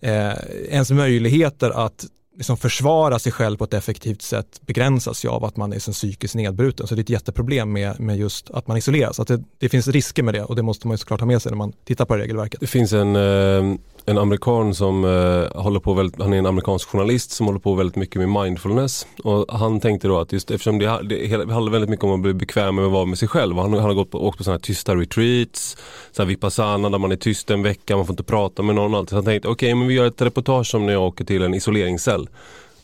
eh, 0.00 0.32
ens 0.68 0.90
möjligheter 0.90 1.70
att 1.70 2.06
liksom 2.36 2.56
försvara 2.56 3.18
sig 3.18 3.32
själv 3.32 3.56
på 3.56 3.64
ett 3.64 3.74
effektivt 3.74 4.22
sätt 4.22 4.60
begränsas 4.66 5.24
ju 5.24 5.28
av 5.28 5.44
att 5.44 5.56
man 5.56 5.72
är 5.72 5.78
psykiskt 5.78 6.34
nedbruten. 6.34 6.86
Så 6.86 6.94
det 6.94 6.98
är 6.98 7.02
ett 7.02 7.10
jätteproblem 7.10 7.72
med, 7.72 8.00
med 8.00 8.16
just 8.16 8.50
att 8.50 8.66
man 8.66 8.76
isoleras. 8.76 9.20
Att 9.20 9.28
det, 9.28 9.42
det 9.58 9.68
finns 9.68 9.88
risker 9.88 10.22
med 10.22 10.34
det 10.34 10.44
och 10.44 10.56
det 10.56 10.62
måste 10.62 10.86
man 10.86 10.94
ju 10.94 10.98
såklart 10.98 11.20
ha 11.20 11.26
med 11.26 11.42
sig 11.42 11.52
när 11.52 11.56
man 11.56 11.72
tittar 11.84 12.04
på 12.04 12.16
regelverket. 12.16 12.60
Det 12.60 12.66
finns 12.66 12.92
en, 12.92 13.16
eh, 13.16 13.78
en 14.04 14.18
amerikan 14.18 14.74
som 14.74 15.04
eh, 15.04 15.62
håller 15.62 15.80
på 15.80 15.94
väldigt, 15.94 16.22
han 16.22 16.32
är 16.32 16.38
en 16.38 16.46
amerikansk 16.46 16.88
journalist 16.88 17.30
som 17.30 17.46
håller 17.46 17.58
på 17.58 17.74
väldigt 17.74 17.96
mycket 17.96 18.16
med 18.16 18.28
mindfulness. 18.42 19.06
Och 19.24 19.58
han 19.58 19.80
tänkte 19.80 20.08
då 20.08 20.18
att 20.20 20.32
just 20.32 20.50
eftersom 20.50 20.78
det, 20.78 21.02
det 21.02 21.52
handlar 21.52 21.72
väldigt 21.72 21.90
mycket 21.90 22.04
om 22.04 22.12
att 22.12 22.20
bli 22.20 22.34
bekväm 22.34 22.74
med 22.74 22.84
att 22.84 22.92
vara 22.92 23.04
med 23.04 23.18
sig 23.18 23.28
själv. 23.28 23.56
Han, 23.56 23.72
han 23.72 23.82
har 23.82 23.94
gått 23.94 24.10
på, 24.10 24.26
åkt 24.26 24.38
på 24.38 24.44
sådana 24.44 24.54
här 24.54 24.62
tysta 24.62 24.96
retreats, 24.96 25.76
så 26.12 26.22
här 26.22 26.28
vipassana 26.28 26.90
där 26.90 26.98
man 26.98 27.12
är 27.12 27.16
tyst 27.16 27.50
en 27.50 27.62
vecka, 27.62 27.96
man 27.96 28.06
får 28.06 28.12
inte 28.12 28.22
prata 28.22 28.62
med 28.62 28.74
någon. 28.74 28.94
Och 28.94 28.98
allt. 29.00 29.08
Så 29.08 29.16
han 29.16 29.24
tänkte 29.24 29.48
okej 29.48 29.66
okay, 29.66 29.74
men 29.74 29.88
vi 29.88 29.94
gör 29.94 30.06
ett 30.06 30.22
reportage 30.22 30.74
om 30.74 30.86
när 30.86 30.92
jag 30.92 31.02
åker 31.02 31.24
till 31.24 31.42
en 31.42 31.54
isoleringscell. 31.54 32.28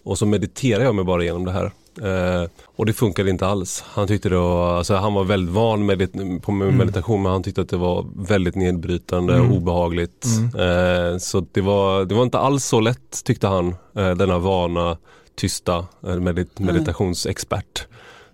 Och 0.03 0.19
så 0.19 0.27
mediterar 0.27 0.85
jag 0.85 0.95
mig 0.95 1.05
bara 1.05 1.23
igenom 1.23 1.45
det 1.45 1.53
här. 1.53 1.73
Eh, 2.03 2.49
och 2.67 2.87
det 2.87 2.93
funkade 2.93 3.31
inte 3.31 3.47
alls. 3.47 3.85
Han 3.87 4.09
tyckte 4.09 4.29
då, 4.29 4.63
alltså 4.63 4.95
han 4.95 5.15
var 5.15 5.25
väldigt 5.25 5.55
van 5.55 5.87
med, 5.87 6.13
på 6.43 6.53
mm. 6.53 6.77
meditation 6.77 7.15
mm. 7.15 7.23
men 7.23 7.33
han 7.33 7.43
tyckte 7.43 7.61
att 7.61 7.69
det 7.69 7.77
var 7.77 8.07
väldigt 8.15 8.55
nedbrytande 8.55 9.33
och 9.33 9.45
mm. 9.45 9.57
obehagligt. 9.57 10.27
Mm. 10.55 11.13
Eh, 11.13 11.19
så 11.19 11.47
det 11.53 11.61
var, 11.61 12.05
det 12.05 12.15
var 12.15 12.23
inte 12.23 12.39
alls 12.39 12.65
så 12.65 12.81
lätt 12.81 13.25
tyckte 13.25 13.47
han, 13.47 13.69
eh, 13.97 14.11
denna 14.11 14.39
vana 14.39 14.97
tysta 15.37 15.87
medit 16.01 16.59
meditationsexpert. 16.59 17.87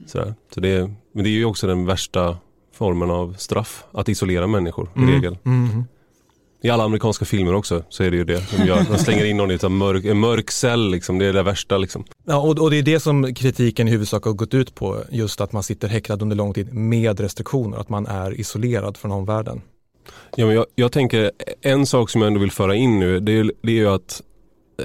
Så, 0.06 0.34
så 0.54 0.60
det, 0.60 0.90
men 1.12 1.24
det 1.24 1.30
är 1.30 1.32
ju 1.32 1.44
också 1.44 1.66
den 1.66 1.86
värsta 1.86 2.36
formen 2.72 3.10
av 3.10 3.34
straff, 3.38 3.84
att 3.92 4.08
isolera 4.08 4.46
människor 4.46 4.88
i 4.94 4.98
mm. 4.98 5.10
regel. 5.10 5.36
I 6.64 6.70
alla 6.70 6.84
amerikanska 6.84 7.24
filmer 7.24 7.54
också 7.54 7.82
så 7.88 8.02
är 8.02 8.10
det 8.10 8.16
ju 8.16 8.24
det 8.24 8.42
de 8.56 8.64
gör. 8.66 8.86
De 8.90 8.98
slänger 8.98 9.24
in 9.24 9.36
någon 9.36 9.50
i 9.50 9.58
en 9.62 9.76
mörk, 9.76 10.04
en 10.04 10.18
mörk 10.18 10.50
cell, 10.50 10.90
liksom. 10.90 11.18
det 11.18 11.26
är 11.26 11.32
det 11.32 11.42
värsta. 11.42 11.78
Liksom. 11.78 12.04
Ja, 12.26 12.36
och, 12.36 12.58
och, 12.58 12.70
det 12.70 12.76
är 12.76 12.82
det 12.82 13.00
som 13.00 13.34
kritiken 13.34 13.88
i 13.88 13.90
huvudsak 13.90 14.24
har 14.24 14.32
gått 14.32 14.54
ut 14.54 14.74
på, 14.74 15.02
just 15.10 15.40
att 15.40 15.52
man 15.52 15.62
sitter 15.62 15.88
häktad 15.88 16.14
under 16.14 16.36
lång 16.36 16.54
tid 16.54 16.74
med 16.74 17.20
restriktioner, 17.20 17.78
att 17.78 17.88
man 17.88 18.06
är 18.06 18.40
isolerad 18.40 18.96
från 18.96 19.12
omvärlden. 19.12 19.60
Ja, 20.36 20.46
men 20.46 20.54
jag, 20.54 20.66
jag 20.74 20.92
tänker, 20.92 21.30
en 21.60 21.86
sak 21.86 22.10
som 22.10 22.20
jag 22.20 22.28
ändå 22.28 22.40
vill 22.40 22.50
föra 22.50 22.74
in 22.74 23.00
nu, 23.00 23.20
det 23.20 23.32
är, 23.32 23.52
det 23.62 23.72
är 23.72 23.76
ju 23.76 23.88
att 23.88 24.22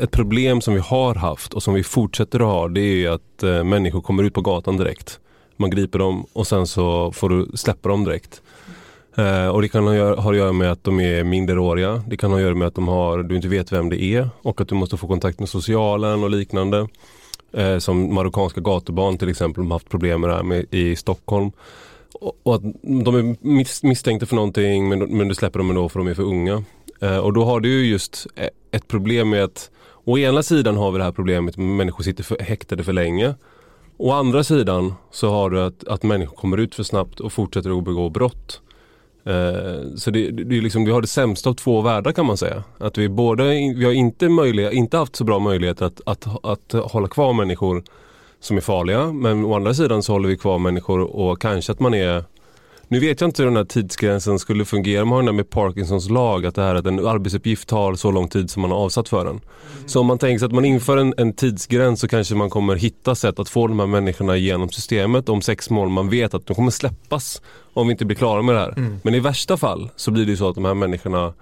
ett 0.02 0.12
problem 0.12 0.62
som 0.62 0.74
vi 0.74 0.80
har 0.80 1.16
haft 1.16 1.54
och 1.54 1.64
som 1.64 1.74
vi 1.74 1.84
fortsätter 1.84 2.40
att 2.40 2.46
ha, 2.46 2.68
det 2.68 2.82
är 2.82 2.96
ju 2.96 3.08
att 3.08 3.44
eh, 3.44 3.64
människor 3.64 4.02
kommer 4.02 4.24
ut 4.24 4.34
på 4.34 4.42
gatan 4.42 4.78
direkt. 4.78 5.20
Man 5.58 5.70
griper 5.70 6.00
dem 6.00 6.26
och 6.34 6.48
sen 6.48 6.68
så 6.68 7.12
får 7.12 7.30
du 7.30 7.58
släppa 7.58 7.90
dem 7.90 8.04
direkt. 8.04 8.42
Eh, 9.20 9.48
och 9.48 9.62
det 9.62 9.68
kan 9.68 9.88
ha, 9.88 10.16
ha 10.16 10.32
att 10.32 10.38
göra 10.38 10.52
med 10.52 10.72
att 10.72 10.84
de 10.84 11.00
är 11.00 11.24
minderåriga. 11.24 12.04
Det 12.08 12.18
kan 12.18 12.32
ha 12.32 12.38
att 12.38 12.44
göra 12.44 12.56
med 12.56 12.68
att 12.68 12.76
de 12.76 12.88
har, 12.88 13.24
du 13.24 13.36
inte 13.36 13.48
vet 13.48 13.72
vem 13.72 13.90
det 13.90 14.04
är 14.04 14.30
och 14.42 14.62
att 14.62 14.68
du 14.68 14.76
måste 14.76 14.98
få 14.98 15.08
kontakt 15.08 15.40
med 15.40 15.50
socialen 15.50 16.24
och 16.24 16.30
liknande. 16.30 16.88
Eh, 17.54 17.78
som 17.78 18.14
marockanska 18.14 18.62
gatubarn 18.62 19.18
till 19.18 19.30
exempel, 19.30 19.64
de 19.64 19.72
har 19.72 19.76
haft 19.76 19.90
problem 19.90 20.22
med 20.22 20.30
det 20.30 20.36
här 20.36 20.44
med, 20.44 20.66
i 20.72 20.96
Stockholm. 20.96 21.52
Och, 22.14 22.40
och, 22.44 22.56
att 22.56 22.62
de 22.82 23.16
är 23.16 23.36
mis, 23.48 23.84
misstänkta 23.84 24.26
för 24.26 24.36
någonting 24.36 24.90
men, 24.90 25.00
men 25.00 25.28
du 25.28 25.36
släpper 25.36 25.60
dem 25.60 25.70
ändå 25.70 25.90
för 25.90 26.00
de 26.00 26.08
är 26.08 26.14
för 26.14 26.24
unga. 26.24 26.64
Eh, 27.02 27.18
och 27.18 27.34
då 27.34 27.46
har 27.46 27.60
du 27.60 27.70
ju 27.70 27.92
just 27.92 28.28
eh, 28.36 28.48
ett 28.72 28.88
problem 28.88 29.30
med 29.30 29.44
att 29.44 29.70
å 30.04 30.18
ena 30.18 30.44
sidan 30.44 30.78
har 30.78 30.92
vi 30.92 30.98
det 30.98 31.04
här 31.04 31.12
problemet 31.12 31.58
med 31.58 31.66
att 31.66 31.78
människor 31.78 32.04
sitter 32.04 32.24
för, 32.24 32.40
häktade 32.40 32.84
för 32.84 32.94
länge. 32.94 33.36
Å 33.98 34.12
andra 34.12 34.44
sidan 34.44 34.94
så 35.12 35.30
har 35.30 35.50
du 35.50 35.62
att, 35.62 35.88
att 35.88 36.04
människor 36.04 36.36
kommer 36.36 36.58
ut 36.58 36.76
för 36.76 36.84
snabbt 36.84 37.20
och 37.20 37.34
fortsätter 37.34 37.78
att 37.78 37.84
begå 37.84 38.10
brott. 38.10 38.62
Eh, 39.24 39.96
så 39.96 40.12
det, 40.12 40.32
det 40.32 40.58
är 40.58 40.62
liksom, 40.62 40.86
vi 40.86 40.92
har 40.92 41.02
det 41.02 41.08
sämsta 41.08 41.50
av 41.50 41.54
två 41.54 41.82
världar 41.82 42.12
kan 42.12 42.26
man 42.26 42.38
säga. 42.38 42.64
Att 42.78 42.98
vi, 42.98 43.10
båda, 43.10 43.44
vi 43.44 43.86
har 43.86 43.92
inte, 43.92 44.30
möjliga, 44.30 44.72
inte 44.72 44.98
haft 44.98 45.16
så 45.16 45.24
bra 45.24 45.40
möjlighet 45.40 45.82
att, 45.82 46.02
att, 46.06 46.46
att 46.46 46.92
hålla 46.92 47.08
kvar 47.08 47.34
människor 47.34 47.84
som 48.40 48.58
är 48.58 48.62
farliga. 48.62 49.12
Men 49.12 49.46
å 49.46 49.56
andra 49.56 49.74
sidan 49.74 50.04
så 50.04 50.14
håller 50.14 50.30
vi 50.30 50.38
kvar 50.38 50.60
människor 50.60 51.00
och 51.00 51.42
kanske 51.42 51.72
att 51.72 51.80
man 51.80 51.94
är 51.94 52.24
nu 52.92 53.00
vet 53.00 53.22
jag 53.22 53.28
inte 53.28 53.42
hur 53.42 53.48
den 53.48 53.58
här 53.58 53.64
tidsgränsen 53.64 54.40
skulle 54.40 54.66
fungera. 54.66 55.06
Man 55.06 55.12
har 55.12 55.18
den 55.18 55.26
där 55.26 55.34
med 55.34 55.50
Parkinsons 55.50 56.10
lag, 56.10 56.46
att 56.46 56.56
det 56.56 56.62
här 56.62 56.76
att 56.76 56.86
en 56.86 57.08
arbetsuppgift 57.08 57.70
tar 57.70 57.96
så 57.96 58.12
lång 58.12 58.28
tid 58.28 58.50
som 58.50 58.62
man 58.62 58.72
har 58.72 58.78
avsatt 58.78 59.10
för 59.10 59.26
den. 59.26 59.28
Mm. 59.28 59.88
Så 59.88 60.00
om 60.00 60.06
man 60.06 60.18
tänker 60.18 60.40
sig 60.40 60.46
att 60.46 60.52
man 60.52 60.66
inför 60.66 60.98
en, 60.98 61.14
en, 61.18 61.34
tidsgräns 61.34 62.00
så 62.00 62.08
kanske 62.08 62.36
man 62.36 62.50
kommer 62.50 62.76
hitta 62.76 63.16
sätt 63.16 63.40
att 63.40 63.50
få 63.50 63.68
de 63.68 63.80
här 63.80 63.88
människorna 63.88 64.38
igenom 64.38 64.70
systemet 64.70 65.30
om 65.30 65.42
sex 65.42 65.70
månader. 65.70 65.92
Man 65.92 66.10
vet 66.10 66.34
att 66.34 66.46
de 66.46 66.54
kommer 66.54 66.72
släppas 66.72 67.42
om 67.74 67.88
vi 67.88 67.92
inte 67.92 68.06
blir 68.06 68.18
klara 68.18 68.42
med 68.42 68.56
det 68.56 68.60
här. 68.60 68.74
Mm. 68.78 69.00
Men 69.04 69.16
i 69.16 69.20
värsta 69.20 69.58
fall 69.58 69.90
så 69.96 70.12
blir 70.12 70.26
det 70.26 70.38
så 70.38 70.50
att 70.50 70.56
de 70.56 70.66
här 70.66 70.74
människorna 70.74 71.34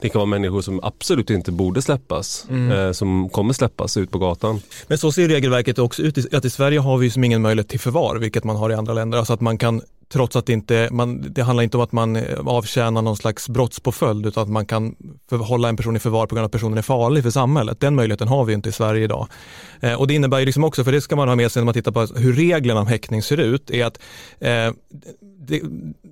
det 0.00 0.08
kan 0.08 0.18
vara 0.18 0.26
människor 0.26 0.60
som 0.60 0.80
absolut 0.82 1.30
inte 1.30 1.52
borde 1.52 1.82
släppas, 1.82 2.46
mm. 2.50 2.72
eh, 2.72 2.92
som 2.92 3.28
kommer 3.28 3.52
släppas 3.52 3.96
ut 3.96 4.10
på 4.10 4.18
gatan. 4.18 4.60
Men 4.86 4.98
så 4.98 5.12
ser 5.12 5.28
regelverket 5.28 5.78
också 5.78 6.02
ut, 6.02 6.34
att 6.34 6.44
i 6.44 6.50
Sverige 6.50 6.78
har 6.78 6.98
vi 6.98 7.10
som 7.10 7.24
ingen 7.24 7.42
möjlighet 7.42 7.68
till 7.68 7.80
förvar, 7.80 8.16
vilket 8.16 8.44
man 8.44 8.56
har 8.56 8.70
i 8.70 8.74
andra 8.74 8.92
länder. 8.92 9.18
Alltså 9.18 9.32
att 9.32 9.40
man 9.40 9.58
kan 9.58 9.82
trots 10.08 10.36
att 10.36 10.46
det 10.46 10.52
inte, 10.52 10.88
man, 10.92 11.32
det 11.32 11.42
handlar 11.42 11.64
inte 11.64 11.76
om 11.76 11.82
att 11.82 11.92
man 11.92 12.16
eh, 12.16 12.38
avtjänar 12.46 13.02
någon 13.02 13.16
slags 13.16 13.48
brottspåföljd 13.48 14.26
utan 14.26 14.42
att 14.42 14.48
man 14.48 14.66
kan 14.66 14.94
hålla 15.30 15.68
en 15.68 15.76
person 15.76 15.96
i 15.96 15.98
förvar 15.98 16.26
på 16.26 16.34
grund 16.34 16.42
av 16.42 16.46
att 16.46 16.52
personen 16.52 16.78
är 16.78 16.82
farlig 16.82 17.22
för 17.22 17.30
samhället. 17.30 17.80
Den 17.80 17.94
möjligheten 17.94 18.28
har 18.28 18.44
vi 18.44 18.52
inte 18.52 18.68
i 18.68 18.72
Sverige 18.72 19.04
idag. 19.04 19.28
Eh, 19.80 19.94
och 19.94 20.06
det 20.06 20.14
innebär 20.14 20.38
ju 20.38 20.46
liksom 20.46 20.64
också, 20.64 20.84
för 20.84 20.92
det 20.92 21.00
ska 21.00 21.16
man 21.16 21.28
ha 21.28 21.36
med 21.36 21.52
sig 21.52 21.60
när 21.60 21.64
man 21.64 21.74
tittar 21.74 21.92
på 21.92 22.00
hur 22.00 22.32
reglerna 22.32 22.80
om 22.80 22.86
häktning 22.86 23.22
ser 23.22 23.36
ut, 23.36 23.70
är 23.70 23.84
att 23.84 23.98
eh, 24.38 24.72
det, 25.38 25.62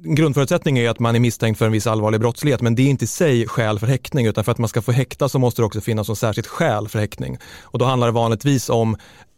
grundförutsättning 0.04 0.78
är 0.78 0.90
att 0.90 0.98
man 0.98 1.16
är 1.16 1.20
misstänkt 1.20 1.58
för 1.58 1.66
en 1.66 1.72
viss 1.72 1.86
allvarlig 1.86 2.20
brottslighet, 2.20 2.60
men 2.60 2.74
det 2.74 2.82
är 2.82 2.88
inte 2.88 3.04
i 3.04 3.08
sig 3.08 3.48
skäl 3.48 3.78
för 3.78 3.86
häktning, 3.86 4.26
utan 4.26 4.44
för 4.44 4.52
att 4.52 4.58
man 4.58 4.68
ska 4.68 4.82
få 4.82 4.92
häkta 4.92 5.28
så 5.28 5.38
måste 5.38 5.62
det 5.62 5.66
också 5.66 5.80
finnas 5.80 6.08
något 6.08 6.18
särskilt 6.18 6.46
skäl 6.46 6.88
för 6.88 6.98
häktning. 6.98 7.38
Och 7.62 7.78
då 7.78 7.84
handlar 7.84 8.06
det 8.06 8.12
vanligtvis 8.12 8.70
om 8.70 8.96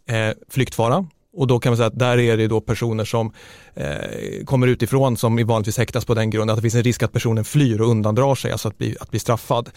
eh, 0.09 0.31
flyktfara, 0.49 1.05
och 1.37 1.47
då 1.47 1.59
kan 1.59 1.69
man 1.69 1.77
säga 1.77 1.87
att 1.87 1.99
där 1.99 2.17
är 2.19 2.37
det 2.37 2.47
då 2.47 2.61
personer 2.61 3.05
som 3.05 3.33
eh, 3.75 4.45
kommer 4.45 4.67
utifrån 4.67 5.17
som 5.17 5.45
vanligtvis 5.45 5.77
häktas 5.77 6.05
på 6.05 6.13
den 6.13 6.29
grunden 6.29 6.53
att 6.53 6.57
det 6.57 6.61
finns 6.61 6.75
en 6.75 6.83
risk 6.83 7.03
att 7.03 7.13
personen 7.13 7.45
flyr 7.45 7.81
och 7.81 7.89
undandrar 7.89 8.35
sig, 8.35 8.51
alltså 8.51 8.67
att 8.67 8.77
bli, 8.77 8.95
att 8.99 9.11
bli 9.11 9.19
straffad. 9.19 9.69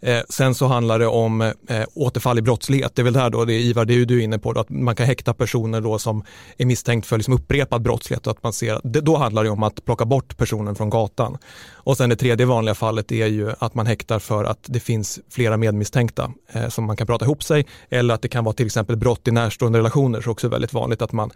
Eh, 0.00 0.20
sen 0.28 0.54
så 0.54 0.66
handlar 0.66 0.98
det 0.98 1.06
om 1.06 1.40
eh, 1.40 1.52
återfall 1.94 2.38
i 2.38 2.42
brottslighet. 2.42 2.92
Det 2.94 3.02
är 3.02 3.04
väl 3.04 3.12
där 3.12 3.30
då, 3.30 3.44
det 3.44 3.54
är 3.54 3.58
Ivar, 3.58 3.84
det 3.84 3.94
är 3.94 4.04
du 4.04 4.20
är 4.20 4.24
inne 4.24 4.38
på, 4.38 4.52
då, 4.52 4.60
att 4.60 4.70
man 4.70 4.96
kan 4.96 5.06
häkta 5.06 5.34
personer 5.34 5.80
då 5.80 5.98
som 5.98 6.24
är 6.56 6.66
misstänkt 6.66 7.06
för 7.06 7.16
liksom 7.16 7.34
upprepad 7.34 7.82
brottslighet. 7.82 8.26
Och 8.26 8.30
att 8.30 8.42
man 8.42 8.52
ser, 8.52 8.80
det, 8.84 9.00
då 9.00 9.16
handlar 9.16 9.44
det 9.44 9.50
om 9.50 9.62
att 9.62 9.84
plocka 9.84 10.04
bort 10.04 10.36
personen 10.36 10.74
från 10.74 10.90
gatan. 10.90 11.38
Och 11.72 11.96
sen 11.96 12.10
det 12.10 12.16
tredje 12.16 12.46
vanliga 12.46 12.74
fallet 12.74 13.12
är 13.12 13.26
ju 13.26 13.52
att 13.58 13.74
man 13.74 13.86
häktar 13.86 14.18
för 14.18 14.44
att 14.44 14.58
det 14.66 14.80
finns 14.80 15.20
flera 15.30 15.56
medmisstänkta 15.56 16.32
eh, 16.52 16.68
som 16.68 16.84
man 16.84 16.96
kan 16.96 17.06
prata 17.06 17.24
ihop 17.24 17.42
sig 17.42 17.66
eller 17.90 18.14
att 18.14 18.22
det 18.22 18.28
kan 18.28 18.44
vara 18.44 18.54
till 18.54 18.66
exempel 18.66 18.96
brott 18.96 19.28
i 19.28 19.30
närstående 19.30 19.78
relationer, 19.78 20.20
så 20.20 20.30
också 20.30 20.48
väldigt 20.48 20.72
vanligt 20.72 21.02
att 21.04 21.12
man 21.12 21.30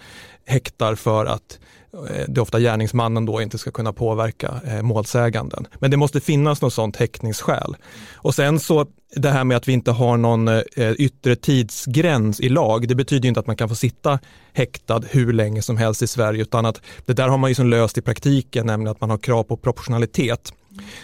häktar 0.47 0.95
för 0.95 1.27
att 1.27 1.59
det 1.93 2.25
det 2.29 2.41
ofta 2.41 2.61
gärningsmannen 2.61 3.27
då 3.27 3.43
inte 3.43 3.59
ska 3.59 3.71
kunna 3.71 3.93
påverka 3.93 4.61
eh, 4.65 4.83
målsäganden. 4.83 5.67
Men 5.79 5.91
det 5.91 5.97
måste 5.97 6.21
finnas 6.21 6.63
något 6.63 6.75
sånt 6.75 6.97
häktningsskäl. 6.97 7.77
Och 8.15 8.35
sen 8.35 8.61
så 8.61 8.87
det 9.17 9.31
här 9.31 9.45
med 9.45 9.57
att 9.57 9.69
vi 9.69 9.73
inte 9.73 9.91
har 9.91 10.17
någon 10.17 10.49
eh, 10.49 10.63
yttre 10.77 11.37
tidsgräns 11.37 12.41
i 12.41 12.49
lag, 12.49 12.89
det 12.89 12.95
betyder 12.95 13.29
inte 13.29 13.41
att 13.41 13.47
man 13.47 13.57
kan 13.57 13.69
få 13.69 13.75
sitta 13.75 14.19
häktad 14.53 15.03
hur 15.11 15.33
länge 15.33 15.63
som 15.63 15.77
helst 15.77 16.03
i 16.03 16.07
Sverige, 16.07 16.43
utan 16.43 16.67
att 16.67 16.81
det 17.07 17.13
där 17.13 17.29
har 17.29 17.39
man 17.39 17.51
ju 17.51 17.55
som 17.55 17.67
löst 17.67 17.99
i 17.99 18.03
praktiken, 18.03 18.67
nämligen 18.67 18.91
att 18.91 19.01
man 19.01 19.11
har 19.11 19.19
krav 19.19 19.43
på 19.43 19.57
proportionalitet. 19.57 20.53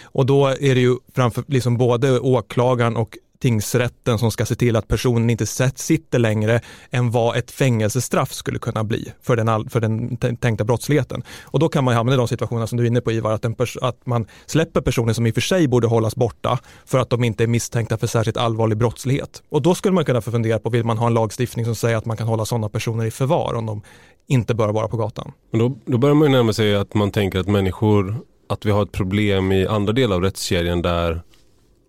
Och 0.03 0.25
då 0.25 0.47
är 0.47 0.75
det 0.75 0.81
ju 0.81 0.95
framför 1.15 1.43
liksom 1.47 1.77
både 1.77 2.19
åklagaren 2.19 2.95
och 2.95 3.17
tingsrätten 3.39 4.19
som 4.19 4.31
ska 4.31 4.45
se 4.45 4.55
till 4.55 4.75
att 4.75 4.87
personen 4.87 5.29
inte 5.29 5.45
sitter 5.75 6.19
längre 6.19 6.61
än 6.91 7.11
vad 7.11 7.37
ett 7.37 7.51
fängelsestraff 7.51 8.33
skulle 8.33 8.59
kunna 8.59 8.83
bli 8.83 9.11
för 9.21 9.35
den, 9.35 9.69
för 9.69 9.79
den 9.79 10.17
tänkta 10.17 10.63
brottsligheten. 10.63 11.23
Och 11.43 11.59
då 11.59 11.69
kan 11.69 11.83
man 11.83 11.93
hamna 11.93 12.13
i 12.13 12.17
de 12.17 12.27
situationer 12.27 12.65
som 12.65 12.77
du 12.77 12.83
är 12.83 12.87
inne 12.87 13.01
på 13.01 13.11
Ivar, 13.11 13.31
att, 13.31 13.45
att 13.81 14.05
man 14.05 14.25
släpper 14.45 14.81
personer 14.81 15.13
som 15.13 15.25
i 15.25 15.31
och 15.31 15.33
för 15.33 15.41
sig 15.41 15.67
borde 15.67 15.87
hållas 15.87 16.15
borta 16.15 16.59
för 16.85 16.99
att 16.99 17.09
de 17.09 17.23
inte 17.23 17.43
är 17.43 17.47
misstänkta 17.47 17.97
för 17.97 18.07
särskilt 18.07 18.37
allvarlig 18.37 18.77
brottslighet. 18.77 19.43
Och 19.49 19.61
då 19.61 19.75
skulle 19.75 19.93
man 19.93 20.05
kunna 20.05 20.21
fundera 20.21 20.59
på, 20.59 20.69
vill 20.69 20.83
man 20.83 20.97
ha 20.97 21.07
en 21.07 21.13
lagstiftning 21.13 21.65
som 21.65 21.75
säger 21.75 21.97
att 21.97 22.05
man 22.05 22.17
kan 22.17 22.27
hålla 22.27 22.45
sådana 22.45 22.69
personer 22.69 23.05
i 23.05 23.11
förvar 23.11 23.53
om 23.53 23.65
de 23.65 23.81
inte 24.27 24.55
bör 24.55 24.69
vara 24.69 24.87
på 24.87 24.97
gatan? 24.97 25.31
Men 25.51 25.59
då, 25.59 25.77
då 25.85 25.97
börjar 25.97 26.15
man 26.15 26.27
ju 26.27 26.31
närma 26.31 26.53
sig 26.53 26.75
att 26.75 26.93
man 26.93 27.11
tänker 27.11 27.39
att 27.39 27.47
människor, 27.47 28.15
att 28.49 28.65
vi 28.65 28.71
har 28.71 28.83
ett 28.83 28.91
problem 28.91 29.51
i 29.51 29.67
andra 29.67 29.93
delar 29.93 30.15
av 30.15 30.21
rättskedjan 30.21 30.81
där 30.81 31.21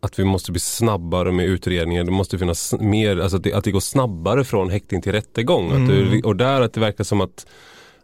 att 0.07 0.19
vi 0.19 0.25
måste 0.25 0.53
bli 0.53 0.61
snabbare 0.61 1.33
med 1.33 1.47
utredningen. 1.47 2.07
Det 2.07 2.13
måste 2.13 2.39
finnas 2.39 2.75
mer, 2.81 3.17
alltså 3.17 3.37
att 3.37 3.43
det, 3.43 3.53
att 3.53 3.65
det 3.65 3.71
går 3.71 3.81
snabbare 3.81 4.45
från 4.45 4.71
häktning 4.71 5.03
till 5.03 5.13
rättegång. 5.13 5.71
Mm. 5.71 6.11
Det, 6.11 6.23
och 6.23 6.37
där 6.37 6.61
att 6.61 6.73
det 6.73 6.81
verkar 6.81 7.05
som 7.05 7.21
att 7.21 7.47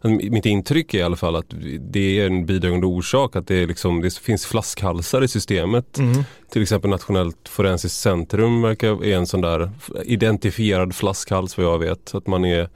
mitt 0.08 0.46
intryck 0.46 0.94
är 0.94 0.98
i 0.98 1.02
alla 1.02 1.16
fall 1.16 1.36
att 1.36 1.54
det 1.80 2.20
är 2.20 2.26
en 2.26 2.46
bidragande 2.46 2.86
orsak 2.86 3.36
att 3.36 3.46
det, 3.46 3.66
liksom, 3.66 4.00
det 4.00 4.18
finns 4.18 4.46
flaskhalsar 4.46 5.24
i 5.24 5.28
systemet. 5.28 5.98
Mm. 5.98 6.24
Till 6.50 6.62
exempel 6.62 6.90
Nationellt 6.90 7.48
forensiskt 7.48 8.00
centrum 8.00 8.62
verkar 8.62 8.92
vara 8.92 9.06
en 9.06 9.26
sån 9.26 9.40
där 9.40 9.70
identifierad 10.04 10.94
flaskhals 10.94 11.56
vad 11.56 11.66
jag 11.66 11.78
vet. 11.78 12.14
Att 12.14 12.26
man 12.26 12.44
är 12.44 12.68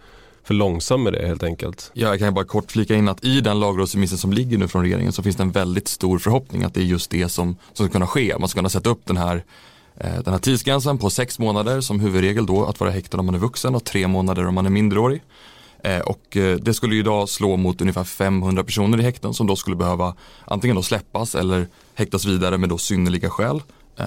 för 0.46 0.54
långsam 0.54 1.02
med 1.02 1.12
det 1.12 1.26
helt 1.26 1.42
enkelt. 1.42 1.90
Ja, 1.94 2.08
jag 2.08 2.18
kan 2.18 2.34
bara 2.34 2.44
kort 2.44 2.72
flika 2.72 2.94
in 2.94 3.08
att 3.08 3.24
i 3.24 3.40
den 3.40 3.60
lagrådsremissen 3.60 4.18
som 4.18 4.32
ligger 4.32 4.58
nu 4.58 4.68
från 4.68 4.82
regeringen 4.82 5.12
så 5.12 5.22
finns 5.22 5.36
det 5.36 5.42
en 5.42 5.50
väldigt 5.50 5.88
stor 5.88 6.18
förhoppning 6.18 6.62
att 6.62 6.74
det 6.74 6.80
är 6.80 6.84
just 6.84 7.10
det 7.10 7.28
som, 7.28 7.56
som 7.72 7.86
ska 7.86 7.92
kunna 7.92 8.06
ske. 8.06 8.34
Man 8.38 8.48
ska 8.48 8.58
kunna 8.58 8.68
sätta 8.68 8.90
upp 8.90 9.00
den 9.04 9.16
här 9.16 9.44
eh, 9.96 10.14
den 10.24 10.32
här 10.32 10.38
tidsgränsen 10.38 10.98
på 10.98 11.10
sex 11.10 11.38
månader 11.38 11.80
som 11.80 12.00
huvudregel 12.00 12.46
då 12.46 12.64
att 12.64 12.80
vara 12.80 12.90
häktad 12.90 13.18
om 13.18 13.26
man 13.26 13.34
är 13.34 13.38
vuxen 13.38 13.74
och 13.74 13.84
tre 13.84 14.06
månader 14.06 14.46
om 14.46 14.54
man 14.54 14.66
är 14.66 14.70
minderårig. 14.70 15.22
Eh, 15.84 16.00
och 16.00 16.36
eh, 16.36 16.56
det 16.56 16.74
skulle 16.74 16.94
ju 16.94 17.00
idag 17.00 17.28
slå 17.28 17.56
mot 17.56 17.80
ungefär 17.80 18.04
500 18.04 18.64
personer 18.64 19.00
i 19.00 19.02
häkten 19.02 19.34
som 19.34 19.46
då 19.46 19.56
skulle 19.56 19.76
behöva 19.76 20.14
antingen 20.44 20.76
då 20.76 20.82
släppas 20.82 21.34
eller 21.34 21.68
häktas 21.94 22.24
vidare 22.24 22.58
med 22.58 22.68
då 22.68 22.78
synnerliga 22.78 23.30
skäl. 23.30 23.62
Eh, 23.98 24.06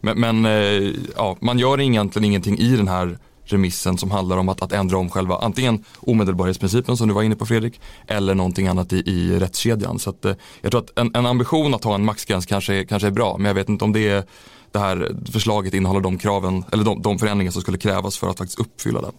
men, 0.00 0.20
men 0.20 0.44
eh, 0.44 0.92
ja, 1.16 1.36
man 1.40 1.58
gör 1.58 1.80
egentligen 1.80 2.24
ingenting 2.24 2.58
i 2.58 2.76
den 2.76 2.88
här 2.88 3.18
remissen 3.44 3.98
som 3.98 4.10
handlar 4.10 4.36
om 4.36 4.48
att, 4.48 4.62
att 4.62 4.72
ändra 4.72 4.98
om 4.98 5.10
själva 5.10 5.38
antingen 5.38 5.84
omedelbarhetsprincipen 6.00 6.96
som 6.96 7.08
du 7.08 7.14
var 7.14 7.22
inne 7.22 7.36
på 7.36 7.46
Fredrik 7.46 7.80
eller 8.06 8.34
någonting 8.34 8.66
annat 8.66 8.92
i, 8.92 8.96
i 8.96 9.38
rättskedjan. 9.38 9.98
Så 9.98 10.10
att, 10.10 10.24
eh, 10.24 10.34
jag 10.60 10.70
tror 10.70 10.80
att 10.80 10.98
en, 10.98 11.10
en, 11.14 11.26
ambition 11.26 11.74
att 11.74 11.84
ha 11.84 11.94
en 11.94 12.04
maxgräns 12.04 12.46
kanske, 12.46 12.84
kanske 12.84 13.06
är 13.06 13.12
bra 13.12 13.36
men 13.38 13.46
jag 13.46 13.54
vet 13.54 13.68
inte 13.68 13.84
om 13.84 13.92
det, 13.92 14.08
är, 14.08 14.24
det 14.72 14.78
här 14.78 15.16
förslaget 15.32 15.74
innehåller 15.74 16.00
de 16.00 16.18
kraven 16.18 16.64
eller 16.72 16.84
de, 16.84 17.02
de 17.02 17.18
förändringar 17.18 17.52
som 17.52 17.62
skulle 17.62 17.78
krävas 17.78 18.18
för 18.18 18.30
att 18.30 18.38
faktiskt 18.38 18.60
uppfylla 18.60 19.00
den. 19.00 19.12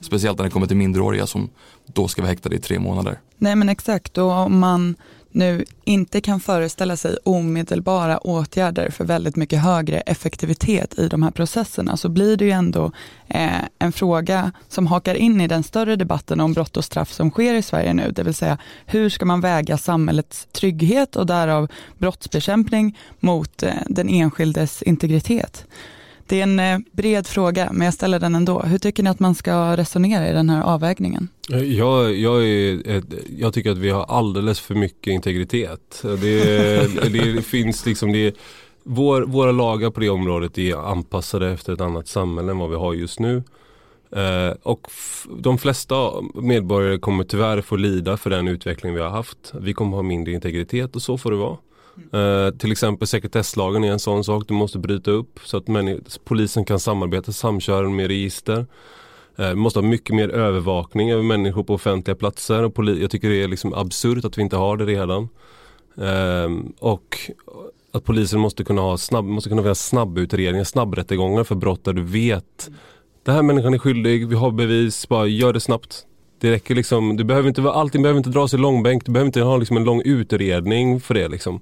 Speciellt 0.00 0.38
när 0.38 0.44
det 0.44 0.50
kommer 0.50 0.66
till 0.66 0.76
minderåriga 0.76 1.26
som 1.26 1.50
då 1.86 2.08
ska 2.08 2.22
vara 2.22 2.30
häktade 2.30 2.56
i 2.56 2.58
tre 2.58 2.78
månader. 2.78 3.20
Nej 3.38 3.56
men 3.56 3.68
exakt 3.68 4.18
och 4.18 4.30
om 4.30 4.58
man 4.58 4.94
nu 5.36 5.64
inte 5.84 6.20
kan 6.20 6.40
föreställa 6.40 6.96
sig 6.96 7.16
omedelbara 7.24 8.18
åtgärder 8.18 8.90
för 8.90 9.04
väldigt 9.04 9.36
mycket 9.36 9.62
högre 9.62 10.00
effektivitet 10.00 10.98
i 10.98 11.08
de 11.08 11.22
här 11.22 11.30
processerna 11.30 11.96
så 11.96 12.08
blir 12.08 12.36
det 12.36 12.44
ju 12.44 12.50
ändå 12.50 12.92
eh, 13.28 13.64
en 13.78 13.92
fråga 13.92 14.52
som 14.68 14.86
hakar 14.86 15.14
in 15.14 15.40
i 15.40 15.48
den 15.48 15.62
större 15.62 15.96
debatten 15.96 16.40
om 16.40 16.52
brott 16.52 16.76
och 16.76 16.84
straff 16.84 17.12
som 17.12 17.30
sker 17.30 17.54
i 17.54 17.62
Sverige 17.62 17.94
nu, 17.94 18.10
det 18.10 18.22
vill 18.22 18.34
säga 18.34 18.58
hur 18.86 19.08
ska 19.08 19.24
man 19.24 19.40
väga 19.40 19.78
samhällets 19.78 20.48
trygghet 20.52 21.16
och 21.16 21.26
därav 21.26 21.68
brottsbekämpning 21.98 22.98
mot 23.20 23.62
eh, 23.62 23.72
den 23.86 24.08
enskildes 24.08 24.82
integritet. 24.82 25.66
Det 26.26 26.40
är 26.40 26.42
en 26.42 26.60
eh, 26.60 26.78
bred 26.92 27.26
fråga, 27.26 27.68
men 27.72 27.84
jag 27.84 27.94
ställer 27.94 28.20
den 28.20 28.34
ändå. 28.34 28.60
Hur 28.60 28.78
tycker 28.78 29.02
ni 29.02 29.10
att 29.10 29.20
man 29.20 29.34
ska 29.34 29.76
resonera 29.76 30.28
i 30.30 30.32
den 30.32 30.50
här 30.50 30.62
avvägningen? 30.62 31.28
Jag, 31.48 32.16
jag, 32.16 32.44
är, 32.44 33.02
jag 33.38 33.54
tycker 33.54 33.70
att 33.70 33.78
vi 33.78 33.90
har 33.90 34.04
alldeles 34.04 34.60
för 34.60 34.74
mycket 34.74 35.12
integritet. 35.12 36.02
Det, 36.02 37.12
det 37.12 37.42
finns 37.42 37.86
liksom, 37.86 38.12
det, 38.12 38.36
vår, 38.82 39.22
våra 39.22 39.52
lagar 39.52 39.90
på 39.90 40.00
det 40.00 40.10
området 40.10 40.58
är 40.58 40.90
anpassade 40.90 41.52
efter 41.52 41.72
ett 41.72 41.80
annat 41.80 42.08
samhälle 42.08 42.50
än 42.50 42.58
vad 42.58 42.70
vi 42.70 42.76
har 42.76 42.94
just 42.94 43.20
nu. 43.20 43.42
Eh, 44.10 44.56
och 44.62 44.90
de 45.38 45.58
flesta 45.58 46.12
medborgare 46.34 46.98
kommer 46.98 47.24
tyvärr 47.24 47.60
få 47.60 47.76
lida 47.76 48.16
för 48.16 48.30
den 48.30 48.48
utveckling 48.48 48.94
vi 48.94 49.00
har 49.00 49.10
haft. 49.10 49.52
Vi 49.60 49.74
kommer 49.74 49.96
ha 49.96 50.02
mindre 50.02 50.32
integritet 50.32 50.96
och 50.96 51.02
så 51.02 51.18
får 51.18 51.30
det 51.30 51.36
vara. 51.36 51.56
Eh, 52.12 52.50
till 52.58 52.72
exempel 52.72 53.08
sekretesslagen 53.08 53.84
är 53.84 53.92
en 53.92 53.98
sån 53.98 54.24
sak 54.24 54.44
du 54.48 54.54
måste 54.54 54.78
bryta 54.78 55.10
upp 55.10 55.38
så 55.44 55.56
att 55.56 55.64
polisen 56.24 56.64
kan 56.64 56.80
samarbeta, 56.80 57.32
samköra 57.32 57.88
med 57.88 58.06
register. 58.06 58.66
Eh, 59.36 59.48
vi 59.48 59.54
måste 59.54 59.78
ha 59.78 59.86
mycket 59.86 60.16
mer 60.16 60.28
övervakning 60.28 61.10
över 61.10 61.22
människor 61.22 61.64
på 61.64 61.74
offentliga 61.74 62.14
platser. 62.14 62.64
Och 62.64 62.84
jag 62.84 63.10
tycker 63.10 63.28
det 63.28 63.42
är 63.42 63.48
liksom 63.48 63.74
absurt 63.74 64.24
att 64.24 64.38
vi 64.38 64.42
inte 64.42 64.56
har 64.56 64.76
det 64.76 64.84
redan. 64.84 65.28
Uh, 65.98 66.60
och 66.78 67.18
att 67.92 68.04
polisen 68.04 68.40
måste 68.40 68.64
kunna 68.64 68.80
ha 68.80 68.98
snabb, 68.98 69.24
måste 69.24 69.48
kunna 69.48 69.62
göra 69.62 69.74
snabbutredningar, 69.74 70.64
snabbrättegångar 70.64 71.44
för 71.44 71.54
brott 71.54 71.84
där 71.84 71.92
du 71.92 72.02
vet 72.02 72.70
den 73.26 73.34
här 73.34 73.42
människan 73.42 73.74
är 73.74 73.78
skyldig, 73.78 74.28
vi 74.28 74.34
har 74.34 74.50
bevis, 74.50 75.08
bara 75.08 75.26
gör 75.26 75.52
det 75.52 75.60
snabbt. 75.60 76.06
Det 76.40 76.50
räcker 76.50 76.74
liksom, 76.74 77.16
du 77.16 77.24
behöver 77.24 77.48
inte, 77.48 77.62
allting 77.62 78.02
behöver 78.02 78.18
inte 78.18 78.30
dras 78.30 78.54
i 78.54 78.56
långbänk, 78.56 79.06
du 79.06 79.12
behöver 79.12 79.26
inte 79.26 79.40
ha 79.40 79.56
liksom 79.56 79.76
en 79.76 79.84
lång 79.84 80.02
utredning 80.04 81.00
för 81.00 81.14
det 81.14 81.28
liksom. 81.28 81.60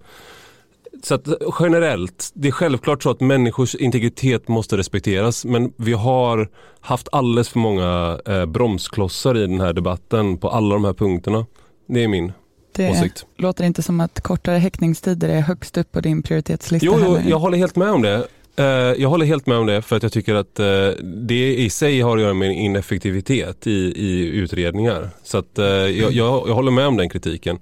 Så 1.03 1.15
att 1.15 1.29
generellt, 1.61 2.31
det 2.35 2.49
är 2.49 2.53
självklart 2.53 3.03
så 3.03 3.11
att 3.11 3.21
människors 3.21 3.75
integritet 3.75 4.49
måste 4.49 4.77
respekteras 4.77 5.45
men 5.45 5.73
vi 5.77 5.93
har 5.93 6.49
haft 6.81 7.09
alldeles 7.13 7.49
för 7.49 7.59
många 7.59 8.19
eh, 8.27 8.47
bromsklossar 8.47 9.37
i 9.37 9.41
den 9.41 9.61
här 9.61 9.73
debatten 9.73 10.39
på 10.39 10.49
alla 10.49 10.75
de 10.75 10.85
här 10.85 10.93
punkterna. 10.93 11.47
Det 11.87 12.05
är 12.05 12.09
min 12.09 12.33
det 12.73 12.91
åsikt. 12.91 13.27
låter 13.37 13.65
inte 13.65 13.83
som 13.83 14.01
att 14.01 14.21
kortare 14.21 14.59
häktningstider 14.59 15.29
är 15.29 15.41
högst 15.41 15.79
upp 15.79 15.93
på 15.93 16.01
din 16.01 16.23
prioritetslista. 16.23 16.87
Jo, 16.87 16.99
jo 17.01 17.19
jag 17.29 17.39
håller 17.39 17.59
helt 17.59 17.77
med 17.77 17.91
om 17.91 18.03
det. 18.03 18.27
Eh, 18.57 18.65
jag 19.03 19.09
håller 19.09 19.27
helt 19.27 19.47
med 19.47 19.59
om 19.59 19.67
det 19.67 19.83
för 19.83 19.97
att 19.97 20.03
jag 20.03 20.13
tycker 20.13 20.35
att 20.35 20.59
eh, 20.59 20.89
det 21.03 21.55
i 21.55 21.71
sig 21.71 22.01
har 22.01 22.17
att 22.17 22.23
göra 22.23 22.35
med 22.35 22.57
ineffektivitet 22.57 23.67
i, 23.67 23.93
i 23.97 24.27
utredningar. 24.29 25.11
Så 25.23 25.39
att 25.39 25.59
eh, 25.59 25.67
jag, 25.67 26.13
jag, 26.13 26.49
jag 26.49 26.55
håller 26.55 26.71
med 26.71 26.87
om 26.87 26.97
den 26.97 27.09
kritiken. 27.09 27.59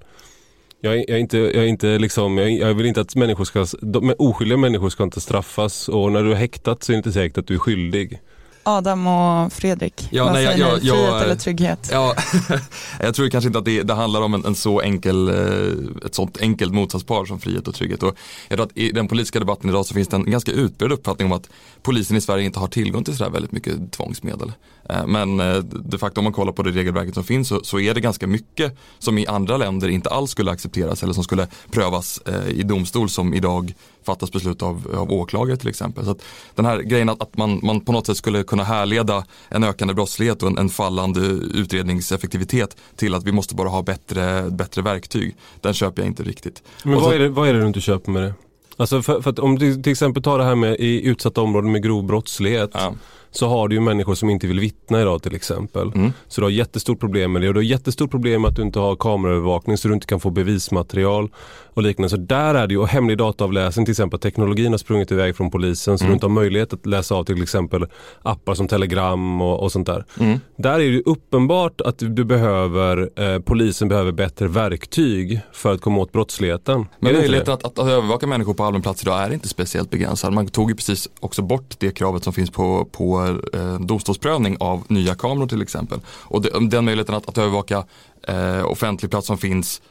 Jag, 0.81 1.09
jag, 1.09 1.19
inte, 1.19 1.37
jag, 1.37 1.67
inte 1.67 1.97
liksom, 1.97 2.37
jag, 2.37 2.51
jag, 2.51 2.73
vill 2.73 2.85
inte 2.85 3.01
att 3.01 3.15
människor 3.15 3.45
ska, 3.45 3.65
de, 3.81 4.13
oskyldiga 4.17 4.57
människor 4.57 4.89
ska 4.89 5.03
inte 5.03 5.21
straffas 5.21 5.89
och 5.89 6.11
när 6.11 6.23
du 6.23 6.31
är 6.31 6.35
häktat 6.35 6.83
så 6.83 6.91
är 6.91 6.93
det 6.93 6.97
inte 6.97 7.11
säkert 7.11 7.37
att 7.37 7.47
du 7.47 7.53
är 7.53 7.59
skyldig. 7.59 8.19
Adam 8.63 9.07
och 9.07 9.53
Fredrik, 9.53 10.07
ja, 10.11 10.23
vad 10.23 10.33
nej, 10.33 10.45
säger 10.45 10.59
jag, 10.59 10.81
ni? 10.81 10.87
jag, 10.87 10.97
Frihet 10.97 11.23
eller 11.23 11.35
trygghet? 11.35 11.89
Ja, 11.91 12.15
jag 12.99 13.15
tror 13.15 13.29
kanske 13.29 13.47
inte 13.47 13.59
att 13.59 13.65
det, 13.65 13.83
det 13.83 13.93
handlar 13.93 14.21
om 14.21 14.33
en, 14.33 14.45
en, 14.45 14.55
så 14.55 14.81
enkel, 14.81 15.29
eh, 15.29 16.05
ett 16.05 16.15
sånt 16.15 16.37
enkelt 16.41 16.73
motsatspar 16.73 17.25
som 17.25 17.39
frihet 17.39 17.67
och 17.67 17.75
trygghet. 17.75 18.03
Och 18.03 18.17
jag 18.47 18.57
tror 18.57 18.65
att 18.65 18.77
i 18.77 18.91
den 18.91 19.07
politiska 19.07 19.39
debatten 19.39 19.69
idag 19.69 19.85
så 19.85 19.93
finns 19.93 20.07
det 20.07 20.15
en 20.15 20.31
ganska 20.31 20.51
utbredd 20.51 20.91
uppfattning 20.91 21.25
om 21.25 21.31
att 21.31 21.49
polisen 21.81 22.17
i 22.17 22.21
Sverige 22.21 22.45
inte 22.45 22.59
har 22.59 22.67
tillgång 22.67 23.03
till 23.03 23.17
sådär 23.17 23.31
väldigt 23.31 23.51
mycket 23.51 23.91
tvångsmedel. 23.91 24.51
Eh, 24.89 25.07
men 25.07 25.39
eh, 25.39 25.57
de 25.63 25.97
facto 25.97 26.19
om 26.19 26.23
man 26.23 26.33
kollar 26.33 26.51
på 26.51 26.63
det 26.63 26.71
regelverket 26.71 27.13
som 27.13 27.23
finns 27.23 27.47
så, 27.47 27.63
så, 27.63 27.79
är 27.79 27.93
det 27.93 28.01
ganska 28.01 28.27
mycket 28.27 28.77
som 28.99 29.17
i 29.17 29.27
andra 29.27 29.57
länder 29.57 29.87
inte 29.87 30.09
alls 30.09 30.31
skulle 30.31 30.51
accepteras 30.51 31.03
eller 31.03 31.13
som 31.13 31.23
skulle 31.23 31.47
prövas 31.71 32.21
i 32.47 32.63
domstol 32.63 33.09
som 33.09 33.33
idag 33.33 33.73
fattas 34.05 34.31
beslut 34.31 34.61
av, 34.61 34.95
av 34.97 35.11
åklagare 35.11 35.57
till 35.57 35.69
exempel. 35.69 36.05
Så 36.05 36.15
den 36.55 36.65
här 36.65 36.79
grejen 36.79 37.09
att, 37.09 37.21
att 37.21 37.37
man, 37.37 37.59
man 37.63 37.81
på 37.81 37.91
något 37.91 38.05
sätt 38.05 38.17
skulle 38.17 38.43
kunna 38.43 38.63
härleda 38.63 39.25
en 39.49 39.63
ökande 39.63 39.93
brottslighet 39.93 40.43
och 40.43 40.49
en, 40.49 40.57
en 40.57 40.69
fallande 40.69 41.19
utredningseffektivitet 41.53 42.77
till 42.95 43.15
att 43.15 43.23
vi 43.23 43.31
måste 43.31 43.55
bara 43.55 43.69
ha 43.69 43.81
bättre, 43.81 44.49
bättre 44.49 44.81
verktyg. 44.81 45.35
Den 45.61 45.73
köper 45.73 46.01
jag 46.01 46.09
inte 46.09 46.23
riktigt. 46.23 46.63
Men 46.83 46.93
vad, 46.93 47.03
så, 47.03 47.11
är 47.11 47.19
det, 47.19 47.29
vad 47.29 47.49
är 47.49 47.53
det 47.53 47.59
du 47.59 47.67
inte 47.67 47.81
köper 47.81 48.11
med 48.11 48.23
det? 48.23 48.33
Alltså 48.77 49.01
för, 49.01 49.21
för 49.21 49.39
om 49.39 49.59
du 49.59 49.81
till 49.81 49.91
exempel 49.91 50.23
tar 50.23 50.37
det 50.37 50.43
här 50.43 50.55
med 50.55 50.75
i 50.79 51.07
utsatta 51.07 51.41
områden 51.41 51.71
med 51.71 51.83
grov 51.83 52.03
brottslighet. 52.03 52.69
Ja 52.73 52.93
så 53.35 53.47
har 53.47 53.67
du 53.67 53.75
ju 53.75 53.81
människor 53.81 54.15
som 54.15 54.29
inte 54.29 54.47
vill 54.47 54.59
vittna 54.59 55.01
idag 55.01 55.23
till 55.23 55.35
exempel. 55.35 55.91
Mm. 55.95 56.13
Så 56.27 56.41
du 56.41 56.45
har 56.45 56.51
jättestort 56.51 56.99
problem 56.99 57.31
med 57.31 57.41
det 57.41 57.47
och 57.47 57.53
du 57.53 57.59
har 57.59 57.65
jättestort 57.65 58.11
problem 58.11 58.41
med 58.41 58.49
att 58.49 58.55
du 58.55 58.61
inte 58.61 58.79
har 58.79 58.95
kameraövervakning 58.95 59.77
så 59.77 59.87
du 59.87 59.93
inte 59.93 60.07
kan 60.07 60.19
få 60.19 60.29
bevismaterial 60.29 61.29
och 61.73 61.83
liknande. 61.83 62.09
Så 62.09 62.17
där 62.17 62.55
är 62.55 62.67
det 62.67 62.73
ju, 62.73 62.79
och 62.79 62.87
hemlig 62.87 63.17
dataavläsning 63.17 63.85
till 63.85 63.91
exempel, 63.91 64.19
teknologin 64.19 64.71
har 64.71 64.77
sprungit 64.77 65.11
iväg 65.11 65.35
från 65.35 65.51
polisen 65.51 65.97
så 65.97 66.03
mm. 66.03 66.11
du 66.11 66.13
inte 66.13 66.25
har 66.25 66.31
möjlighet 66.31 66.73
att 66.73 66.85
läsa 66.85 67.15
av 67.15 67.23
till 67.23 67.43
exempel 67.43 67.85
appar 68.21 68.53
som 68.53 68.67
telegram 68.67 69.41
och, 69.41 69.63
och 69.63 69.71
sånt 69.71 69.87
där. 69.87 70.05
Mm. 70.19 70.39
Där 70.57 70.79
är 70.79 70.91
det 70.91 71.01
uppenbart 71.05 71.81
att 71.81 71.97
du 71.97 72.23
behöver, 72.23 73.09
eh, 73.15 73.39
polisen 73.39 73.87
behöver 73.87 74.11
bättre 74.11 74.47
verktyg 74.47 75.39
för 75.51 75.73
att 75.73 75.81
komma 75.81 75.97
åt 75.97 76.11
brottsligheten. 76.11 76.85
Men 76.99 77.13
möjligheten 77.13 77.53
att, 77.53 77.65
att, 77.65 77.79
att 77.79 77.87
övervaka 77.87 78.27
människor 78.27 78.53
på 78.53 78.63
allmän 78.63 78.81
plats 78.81 79.03
idag 79.03 79.23
är 79.23 79.33
inte 79.33 79.47
speciellt 79.47 79.89
begränsad. 79.89 80.33
Man 80.33 80.47
tog 80.47 80.69
ju 80.69 80.75
precis 80.75 81.09
också 81.19 81.41
bort 81.41 81.75
det 81.77 81.91
kravet 81.91 82.23
som 82.23 82.33
finns 82.33 82.49
på, 82.49 82.85
på 82.91 83.22
eh, 83.29 83.79
domstolsprövning 83.79 84.57
av 84.59 84.83
nya 84.87 85.15
kameror 85.15 85.47
till 85.47 85.61
exempel. 85.61 85.99
Och 86.07 86.41
det, 86.41 86.69
den 86.69 86.85
möjligheten 86.85 87.15
att, 87.15 87.29
att 87.29 87.37
övervaka 87.37 87.83
eh, 88.27 88.71
offentlig 88.71 89.11
plats 89.11 89.27
som 89.27 89.37
finns 89.37 89.81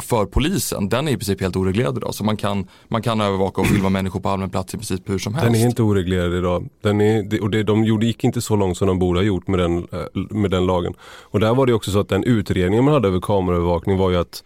för 0.00 0.26
polisen, 0.26 0.88
den 0.88 1.08
är 1.08 1.12
i 1.12 1.16
princip 1.16 1.40
helt 1.40 1.56
oreglerad 1.56 1.96
idag. 1.96 2.14
Så 2.14 2.24
man 2.24 2.36
kan, 2.36 2.66
man 2.88 3.02
kan 3.02 3.20
övervaka 3.20 3.60
och 3.60 3.66
filma 3.66 3.88
människor 3.88 4.20
på 4.20 4.28
allmän 4.28 4.50
plats 4.50 4.74
i 4.74 4.76
princip 4.76 5.08
hur 5.08 5.18
som 5.18 5.34
helst. 5.34 5.52
Den 5.52 5.62
är 5.62 5.66
inte 5.66 5.82
oreglerad 5.82 6.34
idag. 6.34 6.68
Den 6.80 7.00
är, 7.00 7.42
och 7.42 7.50
det, 7.50 7.62
de 7.62 7.84
gjorde, 7.84 8.06
gick 8.06 8.24
inte 8.24 8.40
så 8.40 8.56
långt 8.56 8.76
som 8.76 8.88
de 8.88 8.98
borde 8.98 9.18
ha 9.18 9.24
gjort 9.24 9.48
med 9.48 9.58
den, 9.58 9.78
eh, 9.78 10.22
med 10.30 10.50
den 10.50 10.66
lagen. 10.66 10.94
Och 11.02 11.40
där 11.40 11.54
var 11.54 11.66
det 11.66 11.74
också 11.74 11.90
så 11.90 12.00
att 12.00 12.08
den 12.08 12.24
utredningen 12.24 12.84
man 12.84 12.94
hade 12.94 13.08
över 13.08 13.20
kameraövervakning 13.20 13.98
var 13.98 14.10
ju 14.10 14.16
att 14.16 14.44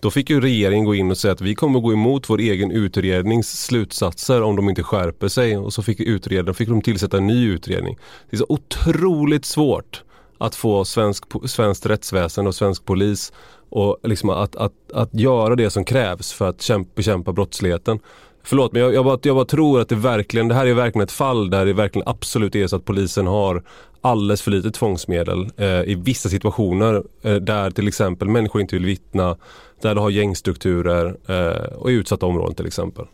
då 0.00 0.10
fick 0.10 0.30
ju 0.30 0.40
regeringen 0.40 0.84
gå 0.84 0.94
in 0.94 1.10
och 1.10 1.18
säga 1.18 1.32
att 1.32 1.40
vi 1.40 1.54
kommer 1.54 1.80
gå 1.80 1.92
emot 1.92 2.30
vår 2.30 2.38
egen 2.38 2.70
utrednings 2.70 3.64
slutsatser 3.64 4.42
om 4.42 4.56
de 4.56 4.68
inte 4.68 4.82
skärper 4.82 5.28
sig. 5.28 5.56
Och 5.56 5.72
så 5.72 5.82
fick, 5.82 6.00
utredaren, 6.00 6.54
fick 6.54 6.68
de 6.68 6.82
tillsätta 6.82 7.16
en 7.16 7.26
ny 7.26 7.48
utredning. 7.48 7.98
Det 8.30 8.36
är 8.36 8.38
så 8.38 8.46
otroligt 8.48 9.44
svårt 9.44 10.02
att 10.38 10.54
få 10.54 10.84
svensk, 10.84 11.24
svenskt 11.44 11.86
rättsväsen 11.86 12.46
och 12.46 12.54
svensk 12.54 12.84
polis 12.84 13.32
och 13.70 13.98
liksom 14.02 14.30
att, 14.30 14.56
att, 14.56 14.72
att 14.94 15.14
göra 15.14 15.56
det 15.56 15.70
som 15.70 15.84
krävs 15.84 16.32
för 16.32 16.48
att 16.48 16.62
kämpa, 16.62 16.90
bekämpa 16.94 17.32
brottsligheten. 17.32 18.00
Förlåt 18.42 18.72
men 18.72 18.82
jag, 18.82 18.94
jag, 18.94 19.04
bara, 19.04 19.18
jag 19.22 19.36
bara 19.36 19.44
tror 19.44 19.80
att 19.80 19.88
det 19.88 19.94
verkligen, 19.94 20.48
det 20.48 20.54
här 20.54 20.66
är 20.66 20.74
verkligen 20.74 21.04
ett 21.04 21.12
fall 21.12 21.50
där 21.50 21.66
det 21.66 21.72
verkligen 21.72 22.08
absolut 22.08 22.54
är 22.54 22.66
så 22.66 22.76
att 22.76 22.84
polisen 22.84 23.26
har 23.26 23.62
alldeles 24.00 24.42
för 24.42 24.50
lite 24.50 24.70
tvångsmedel 24.70 25.50
eh, 25.56 25.82
i 25.82 25.94
vissa 25.94 26.28
situationer 26.28 27.02
eh, 27.22 27.34
där 27.34 27.70
till 27.70 27.88
exempel 27.88 28.28
människor 28.28 28.60
inte 28.60 28.76
vill 28.76 28.86
vittna, 28.86 29.36
där 29.82 29.94
du 29.94 30.00
har 30.00 30.10
gängstrukturer 30.10 31.16
eh, 31.28 31.72
och 31.72 31.90
i 31.90 31.94
utsatta 31.94 32.26
områden 32.26 32.54
till 32.54 32.66
exempel. 32.66 33.06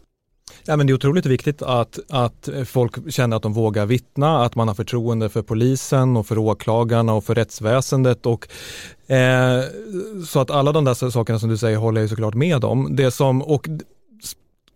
Ja, 0.67 0.77
men 0.77 0.87
det 0.87 0.93
är 0.93 0.95
otroligt 0.95 1.27
viktigt 1.27 1.63
att, 1.63 1.99
att 2.09 2.49
folk 2.67 3.13
känner 3.13 3.37
att 3.37 3.43
de 3.43 3.53
vågar 3.53 3.87
vittna, 3.87 4.45
att 4.45 4.55
man 4.55 4.69
har 4.69 4.75
förtroende 4.75 5.29
för 5.29 5.43
polisen 5.43 6.17
och 6.17 6.27
för 6.27 6.39
åklagarna 6.39 7.13
och 7.15 7.25
för 7.25 7.35
rättsväsendet. 7.35 8.27
Och, 8.27 8.49
eh, 9.13 9.61
så 10.27 10.41
att 10.41 10.51
alla 10.51 10.73
de 10.73 10.85
där 10.85 11.11
sakerna 11.11 11.39
som 11.39 11.49
du 11.49 11.57
säger 11.57 11.77
håller 11.77 12.01
jag 12.01 12.11
såklart 12.11 12.35
med 12.35 12.65
om. 12.65 12.97
Det 12.97 13.11
som, 13.11 13.43
och 13.43 13.69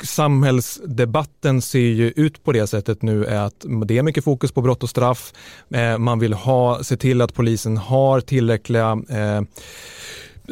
samhällsdebatten 0.05 1.63
ser 1.63 1.79
ju 1.79 2.13
ut 2.17 2.45
på 2.45 2.53
det 2.53 2.67
sättet 2.67 3.03
nu 3.03 3.25
är 3.25 3.41
att 3.41 3.65
det 3.87 3.99
är 3.99 4.03
mycket 4.03 4.25
fokus 4.25 4.53
på 4.53 4.63
brott 4.63 4.83
och 4.83 4.91
straff. 4.91 5.33
Eh, 5.71 5.99
man 5.99 6.19
vill 6.19 6.33
ha, 6.33 6.85
se 6.85 6.97
till 6.97 7.21
att 7.21 7.35
polisen 7.35 7.77
har 7.77 8.21
tillräckliga 8.21 9.03
eh, 9.09 9.43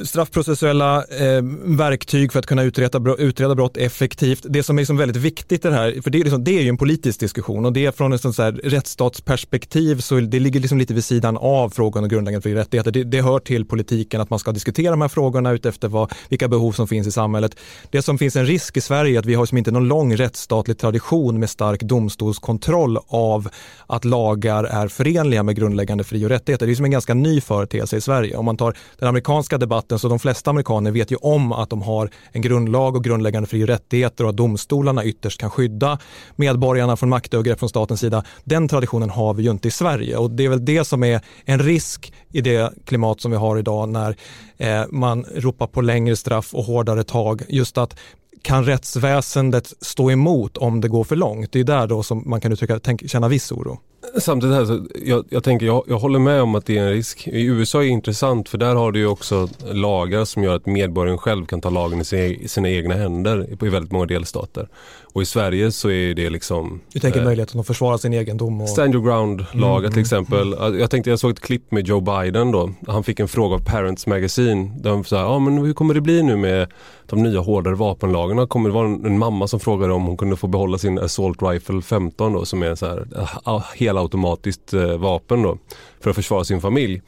straffprocessuella 0.04 1.04
eh, 1.04 1.42
verktyg 1.64 2.32
för 2.32 2.38
att 2.38 2.46
kunna 2.46 2.62
utreda, 2.62 3.14
utreda 3.18 3.54
brott 3.54 3.76
effektivt. 3.76 4.46
Det 4.48 4.62
som 4.62 4.78
är 4.78 4.82
liksom 4.82 4.96
väldigt 4.96 5.16
viktigt 5.16 5.64
i 5.64 5.68
det 5.68 5.74
här, 5.74 6.02
för 6.02 6.10
det 6.10 6.18
är, 6.18 6.24
liksom, 6.24 6.44
det 6.44 6.58
är 6.58 6.62
ju 6.62 6.68
en 6.68 6.76
politisk 6.76 7.20
diskussion 7.20 7.64
och 7.64 7.72
det 7.72 7.86
är 7.86 7.92
från 7.92 8.12
ett 8.12 8.20
sånt 8.20 8.38
här 8.38 8.52
rättsstatsperspektiv 8.52 10.00
så 10.00 10.20
det 10.20 10.40
ligger 10.40 10.60
liksom 10.60 10.78
lite 10.78 10.94
vid 10.94 11.04
sidan 11.04 11.36
av 11.36 11.70
frågan 11.70 12.02
om 12.02 12.08
grundläggande 12.08 12.42
fri 12.42 12.54
rättigheter. 12.54 12.90
Det, 12.90 13.04
det, 13.04 13.22
hör 13.22 13.38
till 13.38 13.64
politiken 13.64 14.20
att 14.20 14.30
man 14.30 14.38
ska 14.38 14.52
diskutera 14.52 14.90
de 14.90 15.00
här 15.00 15.08
frågorna 15.08 15.52
utefter 15.52 15.88
vad, 15.88 16.12
vilka 16.28 16.48
behov 16.48 16.72
som 16.72 16.88
finns 16.88 17.06
i 17.06 17.12
samhället. 17.12 17.56
Det 17.90 18.02
som 18.02 18.18
finns 18.18 18.36
en 18.36 18.46
risk 18.46 18.76
i 18.76 18.80
Sverige 18.80 19.16
är 19.16 19.18
att 19.18 19.26
vi 19.26 19.34
har 19.34 19.46
som 19.46 19.58
inte 19.58 19.70
någon 19.70 19.88
lång 19.88 20.16
rättsstatlig 20.16 20.78
tradition 20.78 21.40
med 21.40 21.50
stark 21.50 21.80
domstolskontroll 21.82 22.98
av 23.08 23.48
att 23.86 24.04
lagar 24.04 24.64
är 24.64 24.88
förenliga 24.88 25.42
med 25.42 25.56
grundläggande 25.56 26.04
fri 26.04 26.24
och 26.24 26.28
rättigheter. 26.28 26.66
Det 26.66 26.72
är 26.72 26.74
som 26.74 26.84
en 26.84 26.90
ganska 26.90 27.14
ny 27.14 27.40
företeelse 27.40 27.96
i 27.96 28.00
Sverige. 28.00 28.36
Om 28.36 28.44
man 28.44 28.56
tar 28.56 28.76
den 28.98 29.08
amerikanska 29.08 29.58
debatten 29.58 29.85
staten 29.86 29.98
så 29.98 30.08
de 30.08 30.18
flesta 30.18 30.50
amerikaner 30.50 30.90
vet 30.90 31.10
ju 31.10 31.16
om 31.16 31.52
att 31.52 31.70
de 31.70 31.82
har 31.82 32.10
en 32.32 32.42
grundlag 32.42 32.96
och 32.96 33.04
grundläggande 33.04 33.48
fri 33.48 33.64
och 33.64 33.68
rättigheter 33.68 34.24
och 34.24 34.30
att 34.30 34.36
domstolarna 34.36 35.04
ytterst 35.04 35.40
kan 35.40 35.50
skydda 35.50 35.98
medborgarna 36.36 36.96
från 36.96 37.08
maktövergrepp 37.08 37.58
från 37.58 37.68
statens 37.68 38.00
sida. 38.00 38.24
Den 38.44 38.68
traditionen 38.68 39.10
har 39.10 39.34
vi 39.34 39.42
ju 39.42 39.50
inte 39.50 39.68
i 39.68 39.70
Sverige 39.70 40.16
och 40.16 40.30
det 40.30 40.44
är 40.44 40.48
väl 40.48 40.64
det 40.64 40.84
som 40.84 41.04
är 41.04 41.20
en 41.44 41.58
risk 41.58 42.12
i 42.32 42.40
det 42.40 42.72
klimat 42.84 43.20
som 43.20 43.30
vi 43.30 43.36
har 43.36 43.58
idag 43.58 43.88
när 43.88 44.16
eh, 44.58 44.84
man 44.90 45.24
ropar 45.34 45.66
på 45.66 45.80
längre 45.80 46.16
straff 46.16 46.54
och 46.54 46.64
hårdare 46.64 47.04
tag. 47.04 47.42
Just 47.48 47.78
att 47.78 47.96
kan 48.42 48.64
rättsväsendet 48.64 49.72
stå 49.80 50.10
emot 50.10 50.56
om 50.56 50.80
det 50.80 50.88
går 50.88 51.04
för 51.04 51.16
långt? 51.16 51.52
Det 51.52 51.60
är 51.60 51.64
där 51.64 51.86
då 51.86 52.02
som 52.02 52.22
man 52.26 52.40
kan 52.40 52.52
uttrycka, 52.52 52.78
tänk, 52.78 53.10
känna 53.10 53.28
viss 53.28 53.52
oro. 53.52 53.78
Samtidigt 54.18 54.56
här, 54.56 54.64
så 54.64 54.86
jag, 55.04 55.24
jag 55.28 55.44
tänker, 55.44 55.66
jag, 55.66 55.84
jag, 55.88 55.98
håller 55.98 56.18
med 56.18 56.42
om 56.42 56.54
att 56.54 56.66
det 56.66 56.78
är 56.78 56.82
en 56.82 56.90
risk. 56.90 57.28
I 57.28 57.44
USA 57.44 57.78
är 57.78 57.82
det 57.82 57.88
intressant 57.88 58.48
för 58.48 58.58
där 58.58 58.74
har 58.74 58.92
du 58.92 58.98
ju 58.98 59.06
också 59.06 59.48
lagar 59.72 60.24
som 60.24 60.42
gör 60.42 60.56
att 60.56 60.66
medborgaren 60.66 61.18
själv 61.18 61.46
kan 61.46 61.60
ta 61.60 61.70
lagen 61.70 62.00
i 62.00 62.04
sina, 62.04 62.22
i 62.22 62.48
sina 62.48 62.70
egna 62.70 62.94
händer 62.94 63.64
i 63.64 63.68
väldigt 63.68 63.92
många 63.92 64.06
delstater. 64.06 64.68
Och 65.16 65.22
i 65.22 65.26
Sverige 65.26 65.72
så 65.72 65.90
är 65.90 66.14
det 66.14 66.30
liksom... 66.30 66.80
Du 66.92 67.00
tänker 67.00 67.20
eh, 67.20 67.24
möjligheten 67.24 67.60
att 67.60 67.66
försvara 67.66 67.98
sin 67.98 68.12
egendom? 68.12 68.60
Och... 68.60 68.68
Stand 68.68 68.94
your 68.94 69.04
ground-lagar 69.04 69.78
mm, 69.78 69.92
till 69.92 70.00
exempel. 70.00 70.52
Mm. 70.52 70.80
Jag 70.80 70.90
tänkte, 70.90 71.10
jag 71.10 71.18
såg 71.18 71.30
ett 71.30 71.40
klipp 71.40 71.70
med 71.70 71.86
Joe 71.86 72.00
Biden 72.00 72.50
då. 72.52 72.70
Han 72.86 73.04
fick 73.04 73.20
en 73.20 73.28
fråga 73.28 73.54
av 73.54 73.64
Parents 73.64 74.06
Magazine. 74.06 74.70
Där 74.78 74.90
de 74.90 75.04
sa, 75.04 75.16
ja 75.16 75.38
men 75.38 75.58
hur 75.58 75.72
kommer 75.72 75.94
det 75.94 76.00
bli 76.00 76.22
nu 76.22 76.36
med 76.36 76.68
de 77.06 77.22
nya 77.22 77.40
hårdare 77.40 77.74
vapenlagarna? 77.74 78.46
Kommer 78.46 78.68
det 78.68 78.74
vara 78.74 78.86
en, 78.86 79.04
en 79.06 79.18
mamma 79.18 79.48
som 79.48 79.60
frågade 79.60 79.92
om 79.92 80.06
hon 80.06 80.16
kunde 80.16 80.36
få 80.36 80.46
behålla 80.46 80.78
sin 80.78 80.98
Assault 80.98 81.42
Rifle 81.42 81.82
15 81.82 82.32
då 82.32 82.44
som 82.44 82.62
är 82.62 82.74
så 82.74 82.86
här, 82.86 83.76
helautomatiskt 83.76 84.74
eh, 84.74 84.96
vapen 84.96 85.42
då 85.42 85.58
för 86.00 86.10
att 86.10 86.16
försvara 86.16 86.44
sin 86.44 86.60
familj. 86.60 87.02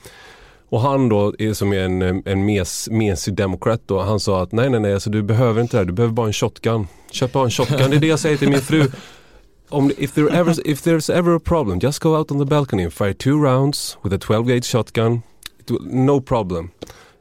Och 0.70 0.80
han 0.80 1.08
då, 1.08 1.34
är 1.38 1.52
som 1.52 1.72
är 1.72 1.78
en, 1.78 2.22
en 2.26 2.44
mes, 2.44 2.88
mesig 2.90 3.34
demokrat 3.34 3.80
då, 3.86 4.00
han 4.00 4.20
sa 4.20 4.42
att 4.42 4.52
nej 4.52 4.70
nej 4.70 4.80
nej, 4.80 4.94
alltså, 4.94 5.10
du 5.10 5.22
behöver 5.22 5.60
inte 5.62 5.76
det 5.76 5.78
här, 5.78 5.84
du 5.84 5.92
behöver 5.92 6.14
bara 6.14 6.26
en 6.26 6.32
shotgun. 6.32 6.86
Köp 7.10 7.32
bara 7.32 7.44
en 7.44 7.50
shotgun, 7.50 7.90
det 7.90 7.96
är 7.96 8.00
det 8.00 8.06
jag 8.06 8.18
säger 8.18 8.36
till 8.36 8.48
min 8.48 8.60
fru. 8.60 8.90
Om, 9.68 9.92
if, 9.98 10.12
there 10.12 10.30
ever, 10.30 10.68
if 10.68 10.86
there's 10.86 11.12
ever 11.18 11.36
a 11.36 11.40
problem, 11.44 11.78
just 11.82 11.98
go 11.98 12.16
out 12.16 12.30
on 12.30 12.38
the 12.38 12.44
balcony 12.44 12.84
and 12.84 12.92
fire 12.92 13.12
two 13.12 13.44
rounds 13.44 13.98
with 14.02 14.14
a 14.14 14.18
12 14.18 14.48
gauge 14.48 14.64
shotgun. 14.64 15.22
Will, 15.68 15.80
no 15.84 16.20
problem. 16.20 16.70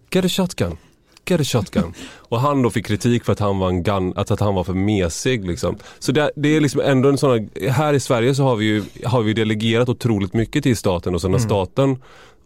Get 0.10 0.26
a 0.26 0.30
shotgun. 0.30 0.78
Get 1.26 1.42
a 1.42 1.44
shotgun. 1.44 1.94
Och 2.30 2.40
han 2.40 2.62
då 2.62 2.70
fick 2.70 2.86
kritik 2.86 3.24
för 3.24 3.34
att 3.34 3.40
han 3.40 3.60
var, 3.60 3.70
en 3.70 3.84
gun, 3.84 4.14
att, 4.16 4.32
att 4.32 4.40
han 4.40 4.56
var 4.56 4.64
för 4.64 4.74
mesig. 4.74 5.48
Liksom. 5.48 5.78
Så 6.00 6.12
det, 6.12 6.32
det 6.36 6.56
är 6.56 6.62
liksom 6.62 6.82
ändå 6.82 7.10
en 7.10 7.18
sån 7.18 7.50
här 7.70 7.94
i 7.94 8.00
Sverige 8.00 8.36
så 8.36 8.44
har 8.44 8.56
vi 8.56 8.66
ju 8.66 8.84
har 9.06 9.22
vi 9.22 9.34
delegerat 9.34 9.90
otroligt 9.90 10.34
mycket 10.34 10.64
till 10.64 10.78
staten 10.78 11.16
och 11.16 11.22
så 11.22 11.28
när 11.28 11.38
mm. 11.38 11.50
staten 11.50 11.98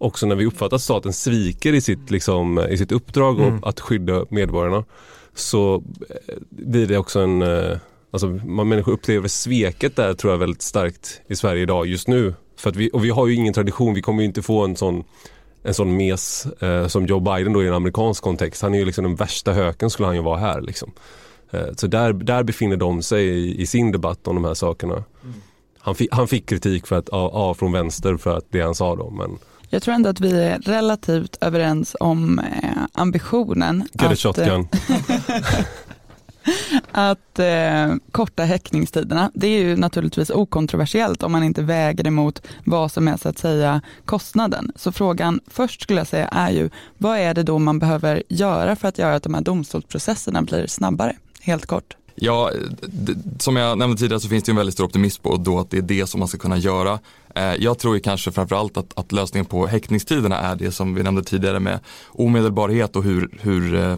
också 0.02 0.26
när 0.26 0.36
vi 0.36 0.46
uppfattar 0.46 0.76
att 0.76 0.82
staten 0.82 1.14
sviker 1.14 1.74
i 1.74 1.82
sitt, 1.82 2.12
liksom, 2.12 2.60
i 2.70 2.78
sitt 2.78 2.92
uppdrag 2.92 3.40
mm. 3.40 3.64
att 3.64 3.80
skydda 3.80 4.26
medborgarna 4.30 4.84
så 5.36 5.84
eh, 6.10 6.36
blir 6.50 6.88
det 6.88 6.98
också 6.98 7.20
en 7.20 7.42
eh, 7.42 7.78
Alltså 8.14 8.28
man, 8.28 8.70
människor 8.70 8.92
upplever 8.92 9.28
sveket 9.28 9.96
där 9.96 10.14
tror 10.14 10.34
jag 10.34 10.38
väldigt 10.38 10.62
starkt 10.62 11.22
i 11.28 11.36
Sverige 11.36 11.62
idag 11.62 11.88
just 11.88 12.08
nu. 12.08 12.34
För 12.58 12.70
att 12.70 12.76
vi, 12.76 12.90
och 12.94 13.06
vi 13.06 13.10
har 13.10 13.28
ju 13.28 13.36
ingen 13.36 13.54
tradition, 13.54 13.94
vi 13.94 14.02
kommer 14.02 14.22
ju 14.22 14.28
inte 14.28 14.42
få 14.42 14.64
en 14.64 14.76
sån 14.76 15.04
en 15.64 15.74
sån 15.74 15.98
mes 15.98 16.46
eh, 16.46 16.88
som 16.88 17.06
Joe 17.06 17.20
Biden 17.20 17.54
då 17.54 17.64
i 17.64 17.68
en 17.68 17.74
amerikansk 17.74 18.24
kontext. 18.24 18.62
Han 18.62 18.74
är 18.74 18.80
ju 18.80 18.86
liksom 18.86 19.04
den 19.04 19.16
värsta 19.16 19.54
höken 19.54 19.90
skulle 19.90 20.08
han 20.08 20.16
ju 20.16 20.22
vara 20.22 20.38
här 20.38 20.62
liksom. 20.62 20.92
Eh, 21.52 21.68
så 21.78 21.88
där, 21.88 22.14
där 22.14 22.44
befinner 22.44 22.78
de 22.78 23.02
sig 23.02 23.28
i, 23.28 23.62
i, 23.62 23.66
sin 23.66 23.92
debatt 23.92 24.28
om 24.28 24.36
de 24.36 24.46
här 24.46 24.54
sakerna. 24.54 24.94
Mm. 24.94 25.36
Han, 25.80 25.96
fi, 25.96 26.08
han 26.12 26.28
fick 26.28 26.50
kritik 26.50 26.88
för 26.88 26.96
att, 26.96 27.10
ja, 27.12 27.54
från 27.54 27.72
vänster 27.72 28.18
för 28.18 28.38
att 28.38 28.46
det 28.50 28.62
han 28.62 28.76
sa 28.76 28.96
då 28.96 29.10
men 29.10 29.40
jag 29.74 29.84
tror 29.84 29.94
ändå 29.94 30.10
att 30.10 30.20
vi 30.20 30.44
är 30.44 30.60
relativt 30.60 31.38
överens 31.42 31.96
om 32.00 32.40
eh, 32.40 32.46
ambitionen. 32.94 33.88
Get 33.94 34.04
att, 34.04 34.12
a 34.12 34.16
shotgun. 34.16 34.68
att 36.92 37.40
eh, 37.40 37.96
korta 38.12 38.44
häckningstiderna. 38.44 39.32
Det 39.34 39.48
är 39.48 39.64
ju 39.64 39.76
naturligtvis 39.76 40.30
okontroversiellt 40.30 41.24
om 41.24 41.32
man 41.32 41.44
inte 41.44 41.62
väger 41.62 42.08
emot 42.08 42.42
vad 42.66 42.92
som 42.92 43.08
är 43.08 43.18
så 43.18 43.30
att 43.30 43.38
säga 43.38 43.82
kostnaden. 44.06 44.72
Så 44.76 44.92
frågan 44.92 45.40
först 45.48 45.82
skulle 45.82 46.00
jag 46.00 46.08
säga 46.08 46.28
är 46.28 46.52
ju, 46.52 46.70
vad 46.98 47.18
är 47.18 47.34
det 47.34 47.44
då 47.44 47.60
man 47.60 47.80
behöver 47.80 48.24
göra 48.28 48.76
för 48.76 48.88
att 48.88 48.98
göra 48.98 49.16
att 49.16 49.24
de 49.24 49.34
här 49.34 49.42
domstolsprocesserna 49.42 50.42
blir 50.42 50.68
snabbare? 50.68 51.16
Helt 51.42 51.66
kort. 51.66 51.96
Ja, 52.16 52.52
som 53.40 53.56
jag 53.56 53.78
nämnde 53.78 53.98
tidigare 53.98 54.20
så 54.20 54.30
finns 54.30 54.44
det 54.44 54.52
en 54.52 54.56
väldigt 54.56 54.74
stor 54.74 54.86
optimism 54.86 55.24
på 55.24 55.38
då 55.38 55.60
att 55.60 55.70
det 55.70 55.78
är 55.78 55.82
det 55.82 56.08
som 56.08 56.20
man 56.20 56.28
ska 56.28 56.38
kunna 56.38 56.58
göra. 56.58 57.00
Eh, 57.36 57.56
jag 57.56 57.80
tror 57.80 57.96
ju 57.96 58.02
kanske 58.02 58.32
framförallt 58.32 58.78
att, 58.78 58.98
att 59.00 59.12
lösningen 59.12 59.46
på 59.46 59.68
häktningstiderna 59.68 60.38
är 60.38 60.56
det 60.56 60.72
som 60.72 60.96
vi 60.96 61.04
nämnde 61.04 61.24
tidigare 61.24 61.60
med 61.60 61.80
omedelbarhet 62.10 62.96
och 62.96 63.04
hur, 63.04 63.30
hur 63.42 63.76
eh, 63.76 63.96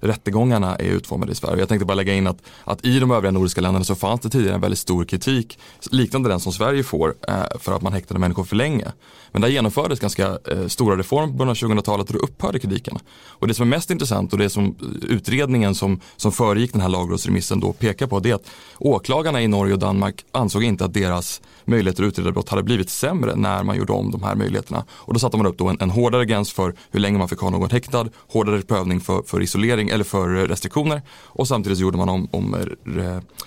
rättegångarna 0.00 0.76
är 0.76 0.84
utformade 0.84 1.32
i 1.32 1.34
Sverige. 1.34 1.58
Jag 1.58 1.68
tänkte 1.68 1.86
bara 1.86 1.94
lägga 1.94 2.14
in 2.14 2.26
att, 2.26 2.38
att 2.64 2.84
i 2.84 2.98
de 2.98 3.10
övriga 3.10 3.30
nordiska 3.30 3.60
länderna 3.60 3.84
så 3.84 3.94
fanns 3.94 4.20
det 4.20 4.30
tidigare 4.30 4.54
en 4.54 4.60
väldigt 4.60 4.78
stor 4.78 5.04
kritik 5.04 5.58
liknande 5.90 6.28
den 6.28 6.40
som 6.40 6.52
Sverige 6.52 6.82
får 6.82 7.14
eh, 7.28 7.58
för 7.60 7.76
att 7.76 7.82
man 7.82 7.92
häktade 7.92 8.20
människor 8.20 8.44
för 8.44 8.56
länge. 8.56 8.92
Men 9.32 9.42
där 9.42 9.48
genomfördes 9.48 10.00
ganska 10.00 10.38
stora 10.68 10.96
reformer 10.96 11.26
på 11.26 11.32
början 11.32 11.50
av 11.50 11.54
2000-talet 11.54 12.06
och 12.06 12.12
då 12.12 12.18
upphörde 12.18 12.58
kritiken. 12.58 12.98
Och 13.26 13.48
det 13.48 13.54
som 13.54 13.62
är 13.66 13.76
mest 13.76 13.90
intressant 13.90 14.32
och 14.32 14.38
det 14.38 14.50
som 14.50 14.76
utredningen 15.02 15.74
som, 15.74 16.00
som 16.16 16.32
föregick 16.32 16.72
den 16.72 16.80
här 16.80 16.88
lagrådsremissen 16.88 17.60
då 17.60 17.72
pekar 17.72 18.06
på 18.06 18.20
det 18.20 18.30
är 18.30 18.34
att 18.34 18.50
åklagarna 18.78 19.42
i 19.42 19.48
Norge 19.48 19.72
och 19.72 19.78
Danmark 19.78 20.24
ansåg 20.32 20.64
inte 20.64 20.84
att 20.84 20.94
deras 20.94 21.40
möjligheter 21.64 22.02
att 22.02 22.08
utreda 22.08 22.32
brott 22.32 22.48
hade 22.48 22.62
blivit 22.62 22.90
sämre 22.90 23.36
när 23.36 23.62
man 23.62 23.76
gjorde 23.76 23.92
om 23.92 24.10
de 24.10 24.22
här 24.22 24.34
möjligheterna. 24.34 24.84
Och 24.90 25.14
då 25.14 25.20
satte 25.20 25.36
man 25.36 25.46
upp 25.46 25.58
då 25.58 25.68
en, 25.68 25.76
en 25.80 25.90
hårdare 25.90 26.24
gräns 26.24 26.52
för 26.52 26.74
hur 26.90 27.00
länge 27.00 27.18
man 27.18 27.28
fick 27.28 27.38
ha 27.38 27.50
någon 27.50 27.70
häktad, 27.70 28.08
hårdare 28.28 28.62
prövning 28.62 29.00
för, 29.00 29.22
för 29.22 29.42
isolering 29.42 29.88
eller 29.88 30.04
för 30.04 30.28
restriktioner 30.28 31.02
och 31.22 31.48
samtidigt 31.48 31.78
gjorde 31.78 31.98
man 31.98 32.08
om, 32.08 32.28
om 32.30 32.56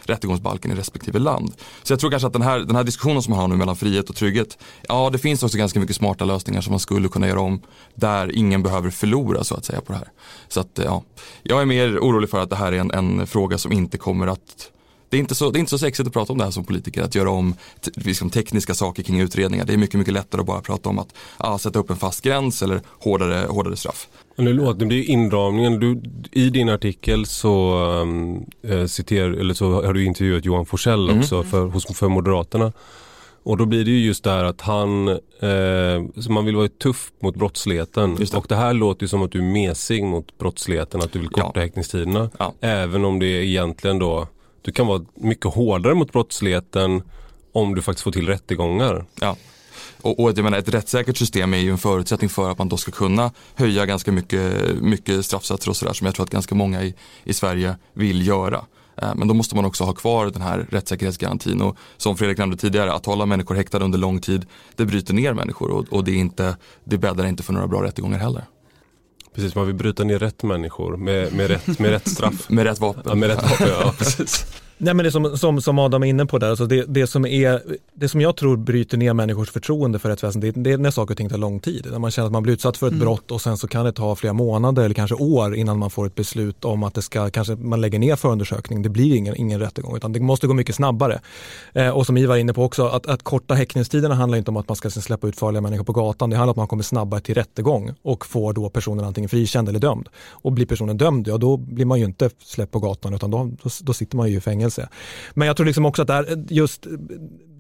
rättegångsbalken 0.04 0.72
i 0.72 0.76
respektive 0.76 1.20
land. 1.20 1.54
Så 1.84 1.94
jag 1.94 2.00
tror 2.00 2.10
kanske 2.10 2.28
att 2.28 2.34
den 2.34 2.42
här, 2.42 2.60
den 2.60 2.76
här 2.76 2.84
diskussionen 2.84 3.22
som 3.22 3.32
man 3.32 3.40
har 3.40 3.48
nu 3.48 3.56
mellan 3.56 3.76
frihet 3.76 4.10
och 4.10 4.16
trygghet, 4.16 4.58
ja 4.88 5.10
det 5.10 5.18
finns 5.18 5.44
också 5.44 5.58
ganska 5.58 5.80
mycket 5.80 5.96
smarta 5.96 6.26
lösningar 6.26 6.62
som 6.62 6.72
man 6.72 6.80
skulle 6.80 7.10
kunna 7.10 7.28
göra 7.28 7.40
om 7.40 7.62
där 7.96 8.36
ingen 8.36 8.64
behöver 8.64 8.90
förlora 8.90 9.44
så 9.44 9.56
att 9.56 9.66
säga 9.66 9.82
på 9.82 9.92
det 9.92 9.98
här. 9.98 10.08
Så 10.48 10.60
att 10.60 10.80
ja, 10.84 11.04
jag 11.44 11.62
är 11.62 11.66
mer 11.66 12.00
orolig 12.00 12.30
för 12.30 12.40
att 12.40 12.50
det 12.50 12.56
här 12.56 12.72
är 12.72 12.80
en, 12.80 12.92
en 12.92 13.28
fråga 13.28 13.58
som 13.58 13.72
inte 13.72 13.98
kommer 13.98 14.28
att 14.28 14.72
det 15.10 15.18
är, 15.18 15.20
inte 15.20 15.36
så, 15.36 15.52
det 15.52 15.58
är 15.58 15.60
inte 15.60 15.70
så 15.70 15.78
sexigt 15.78 16.08
att 16.08 16.14
prata 16.14 16.34
om 16.34 16.40
det 16.40 16.44
här 16.44 16.52
som 16.52 16.64
politiker, 16.64 17.04
att 17.04 17.16
göra 17.16 17.30
om 17.30 17.56
liksom, 17.96 18.30
tekniska 18.30 18.74
saker 18.74 19.04
kring 19.04 19.20
utredningar. 19.20 19.66
Det 19.66 19.74
är 19.74 19.78
mycket, 19.78 20.00
mycket 20.00 20.14
lättare 20.14 20.42
att 20.42 20.48
bara 20.48 20.62
prata 20.62 20.90
om 20.90 21.00
att 21.00 21.14
ah, 21.38 21.58
sätta 21.58 21.80
upp 21.80 21.90
en 21.90 21.98
fast 21.98 22.22
gräns 22.22 22.62
eller 22.62 22.82
hårdare, 23.00 23.48
hårdare 23.50 23.76
straff. 23.76 24.08
Nu 24.36 24.54
låter 24.54 24.86
det 24.86 25.04
inramningen. 25.04 25.80
Du, 25.80 26.02
I 26.32 26.50
din 26.50 26.70
artikel 26.70 27.26
så, 27.26 27.84
um, 27.84 28.46
citer, 28.88 29.30
eller 29.30 29.54
så 29.54 29.86
har 29.86 29.94
du 29.94 30.06
intervjuat 30.06 30.46
Johan 30.46 30.66
Forsell 30.66 31.10
mm. 31.10 31.20
också 31.20 31.44
för, 31.44 31.66
hos, 31.66 31.98
för 31.98 32.08
Moderaterna. 32.08 32.74
Och 33.44 33.58
då 33.58 33.66
blir 33.66 33.86
det 33.86 33.92
ju 33.92 34.06
just 34.06 34.24
det 34.24 34.30
här 34.30 34.44
att 34.44 34.62
han, 34.62 35.08
eh, 35.08 36.30
man 36.30 36.46
vill 36.46 36.56
vara 36.56 36.68
tuff 36.68 37.12
mot 37.22 37.36
brottsligheten. 37.36 38.16
Det. 38.16 38.34
Och 38.34 38.46
det 38.50 38.56
här 38.56 38.74
låter 38.74 39.04
ju 39.04 39.08
som 39.08 39.22
att 39.22 39.32
du 39.32 39.40
är 39.40 39.44
mesig 39.54 40.04
mot 40.04 40.38
brottsligheten, 40.38 41.02
att 41.02 41.12
du 41.12 41.20
vill 41.20 41.30
korta 41.30 41.52
ja. 41.56 41.62
häktningstiderna. 41.62 42.30
Ja. 42.40 42.54
Även 42.62 43.06
om 43.06 43.20
det 43.20 43.26
egentligen 43.26 44.00
då 44.00 44.28
du 44.62 44.72
kan 44.72 44.88
vara 44.88 45.06
mycket 45.16 45.54
hårdare 45.54 45.96
mot 45.96 46.12
brottsligheten 46.12 47.02
om 47.52 47.76
du 47.76 47.82
faktiskt 47.82 48.04
får 48.04 48.12
till 48.12 48.28
rättegångar. 48.28 49.06
Ja. 49.22 49.36
Och, 50.02 50.20
och 50.20 50.30
jag 50.30 50.44
menar, 50.44 50.58
ett 50.58 50.70
rättssäkert 50.70 51.18
system 51.18 51.54
är 51.54 51.58
ju 51.58 51.72
en 51.72 51.78
förutsättning 51.78 52.30
för 52.30 52.52
att 52.52 52.58
man 52.58 52.70
då 52.70 52.78
ska 52.78 52.92
kunna 52.92 53.32
höja 53.56 53.86
ganska 53.86 54.12
mycket, 54.12 54.76
mycket 54.82 55.26
straffsatser 55.26 55.70
och 55.70 55.78
sådär 55.78 55.94
som 55.94 56.06
jag 56.06 56.16
tror 56.16 56.24
att 56.24 56.30
ganska 56.30 56.56
många 56.56 56.84
i, 56.84 56.96
i 57.24 57.34
Sverige 57.34 57.76
vill 57.94 58.28
göra. 58.28 58.66
Eh, 59.02 59.16
men 59.16 59.28
då 59.28 59.34
måste 59.34 59.56
man 59.56 59.66
också 59.66 59.84
ha 59.84 59.94
kvar 59.94 60.26
den 60.26 60.42
här 60.42 60.68
rättssäkerhetsgarantin 60.70 61.62
och 61.62 61.78
som 61.98 62.18
Fredrik 62.18 62.38
nämnde 62.38 62.58
tidigare, 62.58 62.94
att 62.94 63.06
hålla 63.06 63.26
människor 63.26 63.56
häktade 63.56 63.86
under 63.86 64.00
lång 64.00 64.20
tid, 64.20 64.46
det 64.76 64.86
bryter 64.86 65.14
ner 65.14 65.34
människor 65.34 65.72
och, 65.72 65.86
och 65.90 66.04
det, 66.04 66.12
är 66.12 66.16
inte, 66.16 66.58
det 66.84 66.98
bäddar 66.98 67.26
inte 67.26 67.44
för 67.44 67.54
några 67.54 67.68
bra 67.68 67.84
rättegångar 67.84 68.20
heller. 68.20 68.44
Precis, 69.38 69.56
man 69.56 69.66
vill 69.66 69.76
bryta 69.76 70.04
ner 70.04 70.20
rätt 70.20 70.44
människor 70.44 70.98
med, 70.98 71.34
med, 71.34 71.48
rätt, 71.48 71.80
med 71.80 71.92
rätt 71.92 72.10
straff. 72.10 72.50
med 72.50 72.64
rätt 72.66 72.80
vapen. 72.80 73.04
Ja, 73.06 73.16
med 73.16 73.30
rätt 73.30 73.44
vapen, 73.44 73.68
ja 73.68 73.94
precis. 73.98 74.46
Nej 74.80 74.94
men 74.94 75.04
det 75.04 75.12
som, 75.12 75.38
som, 75.38 75.62
som 75.62 75.80
Adam 75.80 76.04
är 76.04 76.08
inne 76.08 76.26
på 76.26 76.38
där, 76.38 76.50
alltså 76.50 76.66
det, 76.66 76.86
det, 76.88 77.08
som 77.08 77.26
är, 77.26 77.62
det 77.94 78.10
som 78.10 78.22
jag 78.22 78.36
tror 78.36 78.58
bryter 78.58 78.98
ner 78.98 79.14
människors 79.14 79.52
förtroende 79.52 80.00
för 80.00 80.10
rättsväsendet, 80.10 80.56
det, 80.56 80.62
det 80.62 80.72
är 80.72 80.78
när 80.78 80.92
saker 80.92 81.14
och 81.14 81.18
ting 81.18 81.30
tar 81.30 81.38
lång 81.38 81.60
tid. 81.60 81.88
När 81.92 82.00
man 82.00 82.12
känner 82.12 82.26
att 82.26 82.32
man 82.32 82.44
blir 82.44 82.54
utsatt 82.54 82.78
för 82.78 82.88
ett 82.88 82.92
mm. 82.94 83.06
brott 83.06 83.32
och 83.32 83.42
sen 83.42 83.58
så 83.58 83.68
kan 83.68 83.86
det 83.86 83.92
ta 83.92 84.16
flera 84.16 84.34
månader 84.34 84.84
eller 84.84 84.96
kanske 84.96 85.16
år 85.16 85.56
innan 85.56 85.80
man 85.80 85.90
får 85.90 86.08
ett 86.08 86.16
beslut 86.16 86.66
om 86.66 86.84
att 86.84 86.94
det 86.94 87.02
ska, 87.02 87.30
kanske 87.30 87.56
man 87.56 87.82
lägger 87.82 88.00
ner 88.00 88.16
förundersökning, 88.16 88.82
det 88.82 88.90
blir 88.90 89.16
ingen, 89.16 89.36
ingen 89.36 89.60
rättegång 89.60 89.96
utan 89.96 90.14
det 90.14 90.20
måste 90.20 90.48
gå 90.48 90.54
mycket 90.54 90.76
snabbare. 90.76 91.20
Eh, 91.74 91.90
och 91.90 92.06
som 92.06 92.18
Ivar 92.18 92.36
är 92.36 92.40
inne 92.40 92.54
på 92.54 92.64
också, 92.64 92.88
att, 92.88 93.08
att 93.08 93.24
korta 93.24 93.54
häktningstiderna 93.54 94.16
handlar 94.16 94.38
inte 94.38 94.52
om 94.52 94.58
att 94.58 94.68
man 94.68 94.76
ska 94.76 94.90
släppa 94.90 95.28
ut 95.28 95.40
farliga 95.40 95.62
människor 95.62 95.84
på 95.84 95.94
gatan, 95.94 96.30
det 96.30 96.36
handlar 96.36 96.52
om 96.52 96.52
att 96.52 96.58
man 96.58 96.68
kommer 96.68 96.84
snabbare 96.84 97.22
till 97.22 97.36
rättegång 97.36 97.94
och 98.02 98.26
får 98.26 98.54
då 98.54 98.70
personen 98.70 99.06
antingen 99.06 99.30
frikänd 99.30 99.70
eller 99.70 99.80
dömd. 99.80 100.10
Och 100.30 100.52
blir 100.52 100.66
personen 100.66 100.98
dömd, 100.98 101.28
ja 101.28 101.38
då 101.38 101.58
blir 101.58 101.86
man 101.86 102.00
ju 102.00 102.06
inte 102.06 102.30
släppt 102.44 102.72
på 102.72 102.80
gatan 102.80 103.14
utan 103.14 103.32
då, 103.32 103.52
då, 103.64 103.70
då 103.82 103.94
sitter 103.94 104.18
man 104.18 104.30
ju 104.30 104.38
i 104.38 104.42
fängelse. 104.42 104.67
Men 104.72 105.48
men 105.48 105.48
jag 105.48 105.58
tror 105.58 105.66
liksom 105.66 105.86
också 105.86 106.02
att 106.02 106.08
det 106.08 106.14
här, 106.14 106.32
eh, 106.32 106.38
just 106.50 106.88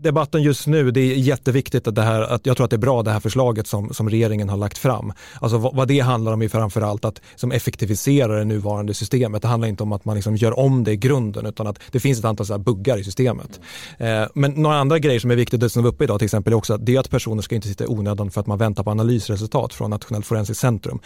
debatten 0.01 0.43
just 0.43 0.67
nu, 0.67 0.91
det 0.91 1.01
är 1.01 1.15
jätteviktigt 1.15 1.87
att 1.87 1.95
det 1.95 2.01
här, 2.01 2.21
att 2.21 2.45
jag 2.45 2.57
tror 2.57 2.65
att 2.65 2.69
det 2.69 2.75
är 2.75 2.77
bra 2.77 3.03
det 3.03 3.11
här 3.11 3.19
förslaget 3.19 3.67
som, 3.67 3.93
som 3.93 4.09
regeringen 4.09 4.49
har 4.49 4.57
lagt 4.57 4.77
fram. 4.77 5.13
Alltså 5.41 5.57
vad, 5.57 5.75
vad 5.75 5.87
det 5.87 5.99
handlar 5.99 6.33
om 6.33 6.41
är 6.41 6.47
framförallt 6.47 7.05
att 7.05 7.21
som 7.35 7.51
effektivisera 7.51 8.37
det 8.37 8.45
nuvarande 8.45 8.93
systemet. 8.93 9.41
Det 9.41 9.47
handlar 9.47 9.67
inte 9.67 9.83
om 9.83 9.91
att 9.91 10.05
man 10.05 10.15
liksom 10.15 10.35
gör 10.35 10.59
om 10.59 10.83
det 10.83 10.91
i 10.91 10.97
grunden 10.97 11.45
utan 11.45 11.67
att 11.67 11.79
det 11.91 11.99
finns 11.99 12.19
ett 12.19 12.25
antal 12.25 12.45
så 12.45 12.57
buggar 12.57 12.97
i 12.97 13.03
systemet. 13.03 13.59
Eh, 13.97 14.23
men 14.33 14.51
några 14.51 14.77
andra 14.77 14.99
grejer 14.99 15.19
som 15.19 15.31
är 15.31 15.35
viktigt 15.35 15.63
att 15.63 15.75
var 15.75 15.87
uppe 15.87 16.03
idag 16.03 16.19
till 16.19 16.25
exempel 16.25 16.53
är 16.53 16.57
också 16.57 16.73
att 16.73 16.85
det 16.85 16.95
är 16.95 16.99
att 16.99 17.09
personer 17.09 17.41
ska 17.41 17.55
inte 17.55 17.67
sitta 17.67 17.83
i 17.83 17.87
onödan 17.87 18.31
för 18.31 18.41
att 18.41 18.47
man 18.47 18.57
väntar 18.57 18.83
på 18.83 18.91
analysresultat 18.91 19.73
från 19.73 19.89
Nationellt 19.89 20.25
forensiskt 20.25 20.61
centrum. 20.61 20.99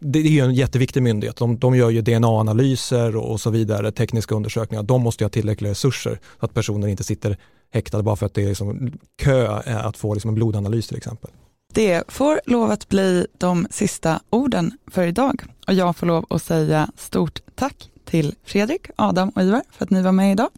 Det 0.00 0.18
är 0.18 0.22
ju 0.22 0.40
en 0.40 0.54
jätteviktig 0.54 1.02
myndighet. 1.02 1.36
De, 1.36 1.58
de 1.58 1.76
gör 1.76 1.90
ju 1.90 2.02
DNA-analyser 2.02 3.16
och 3.16 3.40
så 3.40 3.50
vidare, 3.50 3.92
tekniska 3.92 4.34
undersökningar. 4.34 4.82
De 4.82 5.02
måste 5.02 5.24
ha 5.24 5.28
tillräckliga 5.28 5.70
resurser 5.70 6.20
så 6.40 6.46
att 6.46 6.54
personer 6.54 6.88
inte 6.88 7.04
sitter 7.04 7.36
häktade 7.72 8.02
bara 8.02 8.16
för 8.16 8.26
att 8.26 8.34
det 8.34 8.42
är 8.42 8.48
liksom 8.48 8.92
kö 9.16 9.48
att 9.66 9.96
få 9.96 10.14
liksom 10.14 10.28
en 10.28 10.34
blodanalys 10.34 10.88
till 10.88 10.96
exempel. 10.96 11.30
Det 11.72 12.04
får 12.08 12.40
lov 12.46 12.70
att 12.70 12.88
bli 12.88 13.26
de 13.38 13.66
sista 13.70 14.20
orden 14.30 14.78
för 14.86 15.06
idag 15.06 15.42
och 15.66 15.74
jag 15.74 15.96
får 15.96 16.06
lov 16.06 16.26
att 16.30 16.42
säga 16.42 16.90
stort 16.96 17.40
tack 17.54 17.90
till 18.04 18.34
Fredrik, 18.44 18.86
Adam 18.96 19.28
och 19.28 19.42
Ivar 19.42 19.62
för 19.70 19.84
att 19.84 19.90
ni 19.90 20.02
var 20.02 20.12
med 20.12 20.32
idag. 20.32 20.48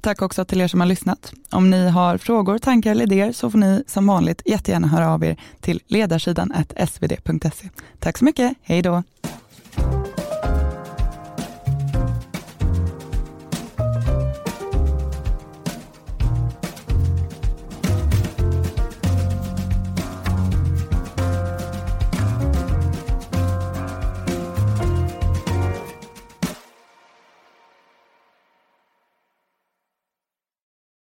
Tack 0.00 0.22
också 0.22 0.44
till 0.44 0.60
er 0.60 0.68
som 0.68 0.80
har 0.80 0.86
lyssnat. 0.86 1.32
Om 1.50 1.70
ni 1.70 1.88
har 1.88 2.18
frågor, 2.18 2.58
tankar 2.58 2.90
eller 2.90 3.04
idéer 3.04 3.32
så 3.32 3.50
får 3.50 3.58
ni 3.58 3.84
som 3.86 4.06
vanligt 4.06 4.42
jättegärna 4.44 4.88
höra 4.88 5.14
av 5.14 5.24
er 5.24 5.36
till 5.60 5.80
ledarsidan 5.86 6.52
svd.se. 6.88 7.68
Tack 7.98 8.18
så 8.18 8.24
mycket, 8.24 8.56
hej 8.62 8.82
då! 8.82 9.02